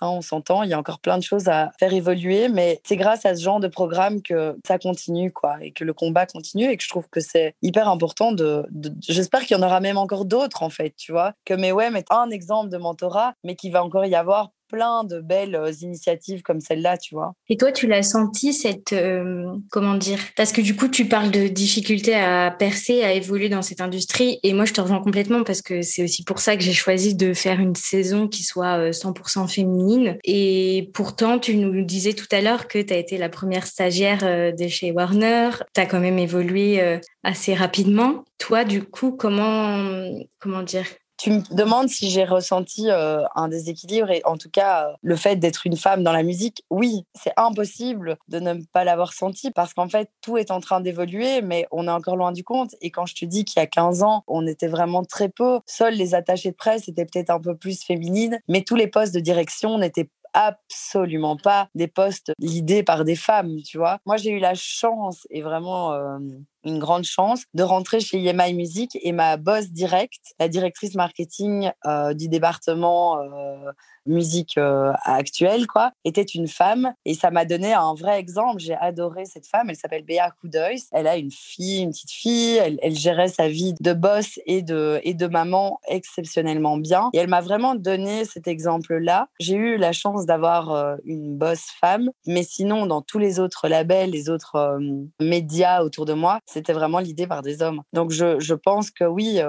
hein, 0.00 0.08
on 0.08 0.20
s'entend, 0.20 0.62
il 0.62 0.70
y 0.70 0.74
a 0.74 0.78
encore 0.78 1.00
plein 1.00 1.18
de 1.18 1.22
choses 1.22 1.48
à 1.48 1.70
faire 1.78 1.92
évoluer, 1.92 2.48
mais 2.48 2.80
c'est 2.84 2.96
grâce 2.96 3.26
à 3.26 3.34
ce 3.34 3.42
genre 3.42 3.60
de 3.60 3.68
programme 3.68 4.22
que 4.22 4.56
ça 4.66 4.78
continue, 4.78 5.32
quoi, 5.32 5.56
et 5.62 5.72
que 5.72 5.84
le 5.84 5.92
combat 5.92 6.26
continue, 6.26 6.70
et 6.70 6.76
que 6.76 6.82
je 6.82 6.88
trouve 6.88 7.08
que 7.08 7.20
c'est 7.20 7.54
hyper 7.62 7.88
important 7.88 8.32
de... 8.32 8.66
J'espère 9.00 9.40
qu'il 9.40 9.56
y 9.56 9.60
en 9.60 9.62
aura 9.62 9.80
même 9.80 9.98
encore 9.98 10.24
d'autres, 10.24 10.62
en 10.62 10.70
fait, 10.70 10.94
tu 10.96 11.12
vois, 11.12 11.32
que 11.44 11.54
MEWEM 11.54 11.96
est 11.96 12.10
un 12.10 12.30
exemple 12.30 12.70
de 12.70 12.78
mentorat, 12.78 13.34
mais 13.44 13.56
qu'il 13.56 13.72
va 13.72 13.84
encore 13.84 14.06
y 14.06 14.14
avoir 14.14 14.50
plein 14.70 15.04
de 15.04 15.20
belles 15.20 15.54
euh, 15.54 15.72
initiatives 15.80 16.42
comme 16.42 16.60
celle-là, 16.60 16.96
tu 16.96 17.14
vois. 17.14 17.34
Et 17.48 17.56
toi, 17.56 17.72
tu 17.72 17.86
l'as 17.86 18.02
senti 18.02 18.52
cette 18.52 18.92
euh, 18.92 19.46
comment 19.70 19.94
dire? 19.94 20.18
Parce 20.36 20.52
que 20.52 20.60
du 20.60 20.76
coup, 20.76 20.88
tu 20.88 21.06
parles 21.06 21.30
de 21.30 21.48
difficultés 21.48 22.14
à 22.14 22.54
percer, 22.56 23.02
à 23.02 23.12
évoluer 23.12 23.48
dans 23.48 23.62
cette 23.62 23.80
industrie, 23.80 24.38
et 24.42 24.52
moi, 24.52 24.64
je 24.64 24.72
te 24.72 24.80
rejoins 24.80 25.00
complètement 25.00 25.42
parce 25.44 25.62
que 25.62 25.82
c'est 25.82 26.02
aussi 26.02 26.24
pour 26.24 26.38
ça 26.38 26.56
que 26.56 26.62
j'ai 26.62 26.72
choisi 26.72 27.14
de 27.14 27.34
faire 27.34 27.60
une 27.60 27.74
saison 27.74 28.28
qui 28.28 28.42
soit 28.42 28.90
100% 28.90 29.44
euh, 29.44 29.46
féminine. 29.46 30.18
Et 30.24 30.90
pourtant, 30.94 31.38
tu 31.38 31.56
nous 31.56 31.84
disais 31.84 32.12
tout 32.12 32.28
à 32.30 32.40
l'heure 32.40 32.68
que 32.68 32.78
tu 32.78 32.92
as 32.92 32.96
été 32.96 33.18
la 33.18 33.28
première 33.28 33.66
stagiaire 33.66 34.20
de 34.20 34.68
chez 34.68 34.92
Warner. 34.92 35.50
Tu 35.74 35.80
as 35.80 35.86
quand 35.86 36.00
même 36.00 36.18
évolué 36.18 36.98
assez 37.22 37.54
rapidement. 37.54 38.24
Toi, 38.38 38.64
du 38.64 38.82
coup, 38.82 39.12
comment 39.12 40.10
comment 40.38 40.62
dire? 40.62 40.86
Tu 41.20 41.30
me 41.30 41.54
demandes 41.54 41.90
si 41.90 42.08
j'ai 42.08 42.24
ressenti 42.24 42.90
euh, 42.90 43.24
un 43.34 43.48
déséquilibre 43.48 44.10
et 44.10 44.22
en 44.24 44.38
tout 44.38 44.48
cas 44.48 44.86
euh, 44.86 44.92
le 45.02 45.16
fait 45.16 45.36
d'être 45.36 45.66
une 45.66 45.76
femme 45.76 46.02
dans 46.02 46.14
la 46.14 46.22
musique, 46.22 46.64
oui, 46.70 47.04
c'est 47.14 47.34
impossible 47.36 48.16
de 48.28 48.40
ne 48.40 48.54
pas 48.72 48.84
l'avoir 48.84 49.12
senti 49.12 49.50
parce 49.50 49.74
qu'en 49.74 49.88
fait 49.88 50.08
tout 50.22 50.38
est 50.38 50.50
en 50.50 50.60
train 50.60 50.80
d'évoluer 50.80 51.42
mais 51.42 51.66
on 51.72 51.86
est 51.88 51.90
encore 51.90 52.16
loin 52.16 52.32
du 52.32 52.42
compte 52.42 52.74
et 52.80 52.90
quand 52.90 53.04
je 53.04 53.14
te 53.14 53.26
dis 53.26 53.44
qu'il 53.44 53.60
y 53.60 53.62
a 53.62 53.66
15 53.66 54.02
ans, 54.02 54.24
on 54.28 54.46
était 54.46 54.68
vraiment 54.68 55.04
très 55.04 55.28
peu, 55.28 55.60
seuls 55.66 55.94
les 55.94 56.14
attachés 56.14 56.52
de 56.52 56.56
presse 56.56 56.88
étaient 56.88 57.04
peut-être 57.04 57.30
un 57.30 57.40
peu 57.40 57.54
plus 57.54 57.84
féminines 57.84 58.38
mais 58.48 58.62
tous 58.62 58.76
les 58.76 58.86
postes 58.86 59.14
de 59.14 59.20
direction 59.20 59.76
n'étaient 59.76 60.08
absolument 60.32 61.36
pas 61.36 61.68
des 61.74 61.88
postes 61.88 62.32
l'idée 62.38 62.82
par 62.82 63.04
des 63.04 63.16
femmes, 63.16 63.56
tu 63.62 63.78
vois. 63.78 63.98
Moi, 64.06 64.16
j'ai 64.16 64.30
eu 64.30 64.38
la 64.38 64.54
chance 64.54 65.26
et 65.30 65.42
vraiment 65.42 65.92
euh, 65.92 66.18
une 66.64 66.78
grande 66.78 67.04
chance 67.04 67.44
de 67.54 67.62
rentrer 67.62 68.00
chez 68.00 68.22
EMI 68.22 68.54
Music 68.54 68.96
et 69.02 69.12
ma 69.12 69.36
boss 69.36 69.70
directe, 69.70 70.34
la 70.38 70.48
directrice 70.48 70.94
marketing 70.94 71.70
euh, 71.86 72.14
du 72.14 72.28
département 72.28 73.18
euh, 73.20 73.72
musique 74.06 74.58
euh, 74.58 74.92
actuelle, 75.04 75.66
quoi, 75.66 75.92
était 76.04 76.22
une 76.22 76.48
femme. 76.48 76.92
Et 77.04 77.14
ça 77.14 77.30
m'a 77.30 77.44
donné 77.44 77.72
un 77.72 77.94
vrai 77.94 78.18
exemple. 78.18 78.58
J'ai 78.58 78.74
adoré 78.74 79.24
cette 79.24 79.46
femme. 79.46 79.70
Elle 79.70 79.76
s'appelle 79.76 80.04
Béa 80.04 80.30
Coudois. 80.40 80.80
Elle 80.92 81.06
a 81.06 81.16
une 81.16 81.30
fille, 81.30 81.82
une 81.82 81.90
petite 81.90 82.10
fille. 82.10 82.56
Elle, 82.56 82.96
gérait 82.96 83.28
sa 83.28 83.48
vie 83.48 83.74
de 83.80 83.92
boss 83.92 84.38
et 84.46 84.62
de, 84.62 85.00
et 85.04 85.14
de 85.14 85.26
maman 85.26 85.80
exceptionnellement 85.88 86.76
bien. 86.76 87.10
Et 87.12 87.18
elle 87.18 87.28
m'a 87.28 87.40
vraiment 87.40 87.74
donné 87.74 88.24
cet 88.24 88.48
exemple-là. 88.48 89.28
J'ai 89.38 89.54
eu 89.54 89.76
la 89.76 89.92
chance 89.92 90.26
d'avoir 90.26 90.98
une 91.04 91.36
boss 91.36 91.62
femme. 91.80 92.10
Mais 92.26 92.42
sinon, 92.42 92.86
dans 92.86 93.00
tous 93.00 93.18
les 93.18 93.38
autres 93.38 93.68
labels, 93.68 94.10
les 94.10 94.28
autres 94.28 94.78
médias 95.20 95.82
autour 95.82 96.04
de 96.04 96.12
moi, 96.12 96.40
c'était 96.52 96.72
vraiment 96.72 96.98
l'idée 96.98 97.26
par 97.26 97.42
des 97.42 97.62
hommes. 97.62 97.82
Donc, 97.92 98.10
je, 98.10 98.40
je 98.40 98.54
pense 98.54 98.90
que 98.90 99.04
oui, 99.04 99.40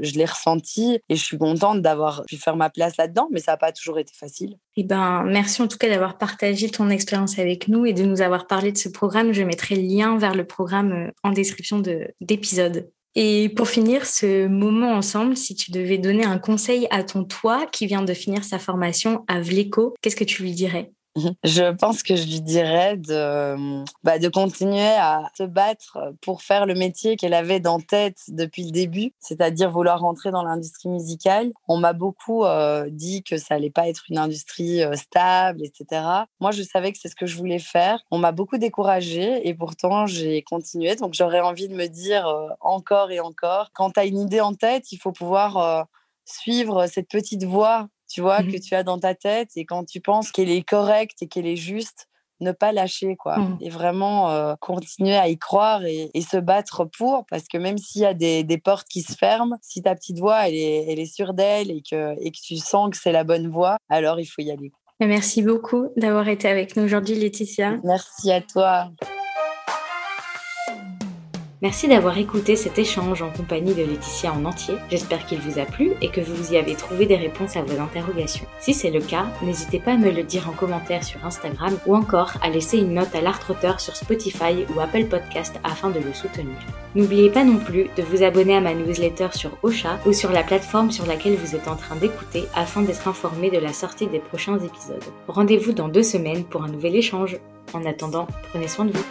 je 0.00 0.12
l'ai 0.14 0.24
ressenti 0.24 0.98
et 1.08 1.16
je 1.16 1.24
suis 1.24 1.38
contente 1.38 1.82
d'avoir 1.82 2.24
pu 2.26 2.36
faire 2.36 2.56
ma 2.56 2.70
place 2.70 2.96
là-dedans. 2.96 3.28
Mais 3.30 3.40
ça 3.40 3.52
n'a 3.52 3.56
pas 3.56 3.72
toujours 3.72 3.98
été 3.98 4.12
facile. 4.14 4.56
Eh 4.76 4.84
ben, 4.84 5.24
merci 5.24 5.62
en 5.62 5.68
tout 5.68 5.78
cas 5.78 5.88
d'avoir 5.88 6.18
partagé 6.18 6.68
ton 6.68 6.90
expérience 6.90 7.38
avec 7.38 7.68
nous 7.68 7.86
et 7.86 7.92
de 7.92 8.04
nous 8.04 8.20
avoir 8.20 8.46
parlé 8.46 8.72
de 8.72 8.76
ce 8.76 8.88
programme. 8.88 9.32
Je 9.32 9.42
mettrai 9.42 9.76
le 9.76 9.82
lien 9.82 10.18
vers 10.18 10.34
le 10.34 10.46
programme 10.46 10.92
euh, 10.92 11.10
en 11.22 11.30
description 11.30 11.82
d'épisode. 12.20 12.90
Et 13.14 13.48
pour 13.48 13.68
finir 13.68 14.04
ce 14.04 14.46
moment 14.46 14.92
ensemble, 14.92 15.36
si 15.36 15.54
tu 15.54 15.70
devais 15.70 15.96
donner 15.96 16.26
un 16.26 16.38
conseil 16.38 16.86
à 16.90 17.02
ton 17.02 17.24
toi 17.24 17.64
qui 17.72 17.86
vient 17.86 18.02
de 18.02 18.12
finir 18.12 18.44
sa 18.44 18.58
formation 18.58 19.24
à 19.26 19.40
Vleco, 19.40 19.94
qu'est-ce 20.02 20.16
que 20.16 20.24
tu 20.24 20.42
lui 20.42 20.52
dirais? 20.52 20.92
Je 21.44 21.72
pense 21.72 22.02
que 22.02 22.16
je 22.16 22.24
lui 22.24 22.40
dirais 22.40 22.96
de, 22.96 23.84
bah, 24.04 24.18
de 24.18 24.28
continuer 24.28 24.88
à 24.88 25.22
se 25.36 25.44
battre 25.44 25.98
pour 26.20 26.42
faire 26.42 26.66
le 26.66 26.74
métier 26.74 27.16
qu'elle 27.16 27.34
avait 27.34 27.60
dans 27.60 27.80
tête 27.80 28.18
depuis 28.28 28.64
le 28.64 28.70
début, 28.70 29.12
c'est-à-dire 29.20 29.70
vouloir 29.70 30.00
rentrer 30.00 30.30
dans 30.30 30.42
l'industrie 30.42 30.88
musicale. 30.88 31.52
On 31.68 31.78
m'a 31.78 31.92
beaucoup 31.92 32.44
euh, 32.44 32.88
dit 32.90 33.22
que 33.22 33.36
ça 33.36 33.54
allait 33.54 33.70
pas 33.70 33.88
être 33.88 34.04
une 34.08 34.18
industrie 34.18 34.82
euh, 34.82 34.94
stable, 34.94 35.62
etc. 35.64 36.02
Moi, 36.40 36.50
je 36.50 36.62
savais 36.62 36.92
que 36.92 36.98
c'est 37.00 37.08
ce 37.08 37.16
que 37.16 37.26
je 37.26 37.36
voulais 37.36 37.58
faire. 37.58 38.00
On 38.10 38.18
m'a 38.18 38.32
beaucoup 38.32 38.58
découragée 38.58 39.46
et 39.48 39.54
pourtant 39.54 40.06
j'ai 40.06 40.42
continué. 40.42 40.96
Donc 40.96 41.14
j'aurais 41.14 41.40
envie 41.40 41.68
de 41.68 41.74
me 41.74 41.86
dire 41.86 42.26
euh, 42.26 42.48
encore 42.60 43.10
et 43.10 43.20
encore, 43.20 43.70
quand 43.74 43.92
tu 43.92 44.00
as 44.00 44.04
une 44.04 44.20
idée 44.20 44.40
en 44.40 44.54
tête, 44.54 44.92
il 44.92 44.98
faut 44.98 45.12
pouvoir 45.12 45.86
suivre 46.24 46.86
cette 46.86 47.08
petite 47.08 47.44
voix 47.44 47.88
tu 48.08 48.20
vois, 48.20 48.42
mmh 48.42 48.52
que 48.52 48.58
tu 48.58 48.74
as 48.74 48.82
dans 48.82 48.98
ta 48.98 49.14
tête 49.14 49.50
et 49.56 49.64
quand 49.64 49.84
tu 49.84 50.00
penses 50.00 50.30
qu'elle 50.30 50.50
est 50.50 50.62
correcte 50.62 51.22
et 51.22 51.28
qu'elle 51.28 51.46
est 51.46 51.56
juste, 51.56 52.08
ne 52.40 52.52
pas 52.52 52.72
lâcher, 52.72 53.16
quoi. 53.16 53.38
Mmh. 53.38 53.58
Et 53.62 53.70
vraiment 53.70 54.30
euh, 54.30 54.54
continuer 54.60 55.16
à 55.16 55.28
y 55.28 55.38
croire 55.38 55.84
et, 55.84 56.10
se 56.20 56.36
battre 56.36 56.84
pour, 56.84 57.24
parce 57.30 57.44
que 57.48 57.56
même 57.56 57.78
s'il 57.78 58.02
y 58.02 58.06
a 58.06 58.14
des, 58.14 58.60
portes 58.62 58.88
qui 58.88 59.02
se 59.02 59.14
ferment, 59.14 59.56
si 59.62 59.82
ta 59.82 59.94
petite 59.94 60.18
voix, 60.18 60.48
elle 60.48 60.54
est, 60.54 60.86
elle 60.88 60.98
est 60.98 61.12
sûre 61.12 61.34
d'elle 61.34 61.70
et 61.70 61.82
que, 61.88 62.14
et 62.20 62.30
que 62.30 62.38
tu 62.42 62.56
sens 62.56 62.90
que 62.90 62.96
c'est 62.96 63.12
la 63.12 63.24
bonne 63.24 63.48
voie, 63.48 63.78
alors 63.88 64.20
il 64.20 64.26
faut 64.26 64.42
y 64.42 64.50
aller. 64.50 64.72
Merci 65.00 65.42
beaucoup 65.42 65.88
d'avoir 65.96 66.26
été 66.28 66.48
avec 66.48 66.76
nous 66.76 66.84
aujourd'hui, 66.84 67.14
Laetitia. 67.14 67.78
Merci 67.84 68.32
à 68.32 68.40
toi. 68.40 68.90
Merci 71.62 71.88
d'avoir 71.88 72.18
écouté 72.18 72.54
cet 72.54 72.78
échange 72.78 73.22
en 73.22 73.30
compagnie 73.30 73.72
de 73.72 73.82
Laetitia 73.82 74.30
en 74.30 74.44
entier. 74.44 74.74
J'espère 74.90 75.24
qu'il 75.24 75.40
vous 75.40 75.58
a 75.58 75.64
plu 75.64 75.92
et 76.02 76.10
que 76.10 76.20
vous 76.20 76.52
y 76.52 76.58
avez 76.58 76.74
trouvé 76.74 77.06
des 77.06 77.16
réponses 77.16 77.56
à 77.56 77.62
vos 77.62 77.80
interrogations. 77.80 78.44
Si 78.60 78.74
c'est 78.74 78.90
le 78.90 79.00
cas, 79.00 79.24
n'hésitez 79.40 79.78
pas 79.78 79.92
à 79.92 79.96
me 79.96 80.10
le 80.10 80.22
dire 80.22 80.50
en 80.50 80.52
commentaire 80.52 81.02
sur 81.02 81.24
Instagram 81.24 81.78
ou 81.86 81.96
encore 81.96 82.34
à 82.42 82.50
laisser 82.50 82.76
une 82.76 82.92
note 82.92 83.14
à 83.14 83.22
l'Artroteur 83.22 83.80
sur 83.80 83.96
Spotify 83.96 84.66
ou 84.74 84.80
Apple 84.80 85.06
Podcast 85.06 85.58
afin 85.64 85.88
de 85.88 85.98
le 85.98 86.12
soutenir. 86.12 86.56
N'oubliez 86.94 87.30
pas 87.30 87.44
non 87.44 87.56
plus 87.56 87.88
de 87.96 88.02
vous 88.02 88.22
abonner 88.22 88.56
à 88.56 88.60
ma 88.60 88.74
newsletter 88.74 89.28
sur 89.32 89.52
Ocha 89.62 89.98
ou 90.04 90.12
sur 90.12 90.32
la 90.32 90.42
plateforme 90.42 90.90
sur 90.90 91.06
laquelle 91.06 91.36
vous 91.36 91.56
êtes 91.56 91.68
en 91.68 91.76
train 91.76 91.96
d'écouter 91.96 92.44
afin 92.54 92.82
d'être 92.82 93.08
informé 93.08 93.48
de 93.48 93.58
la 93.58 93.72
sortie 93.72 94.08
des 94.08 94.20
prochains 94.20 94.58
épisodes. 94.58 95.04
Rendez-vous 95.26 95.72
dans 95.72 95.88
deux 95.88 96.02
semaines 96.02 96.44
pour 96.44 96.64
un 96.64 96.68
nouvel 96.68 96.96
échange. 96.96 97.38
En 97.72 97.84
attendant, 97.86 98.26
prenez 98.52 98.68
soin 98.68 98.84
de 98.84 98.92
vous. 98.92 99.04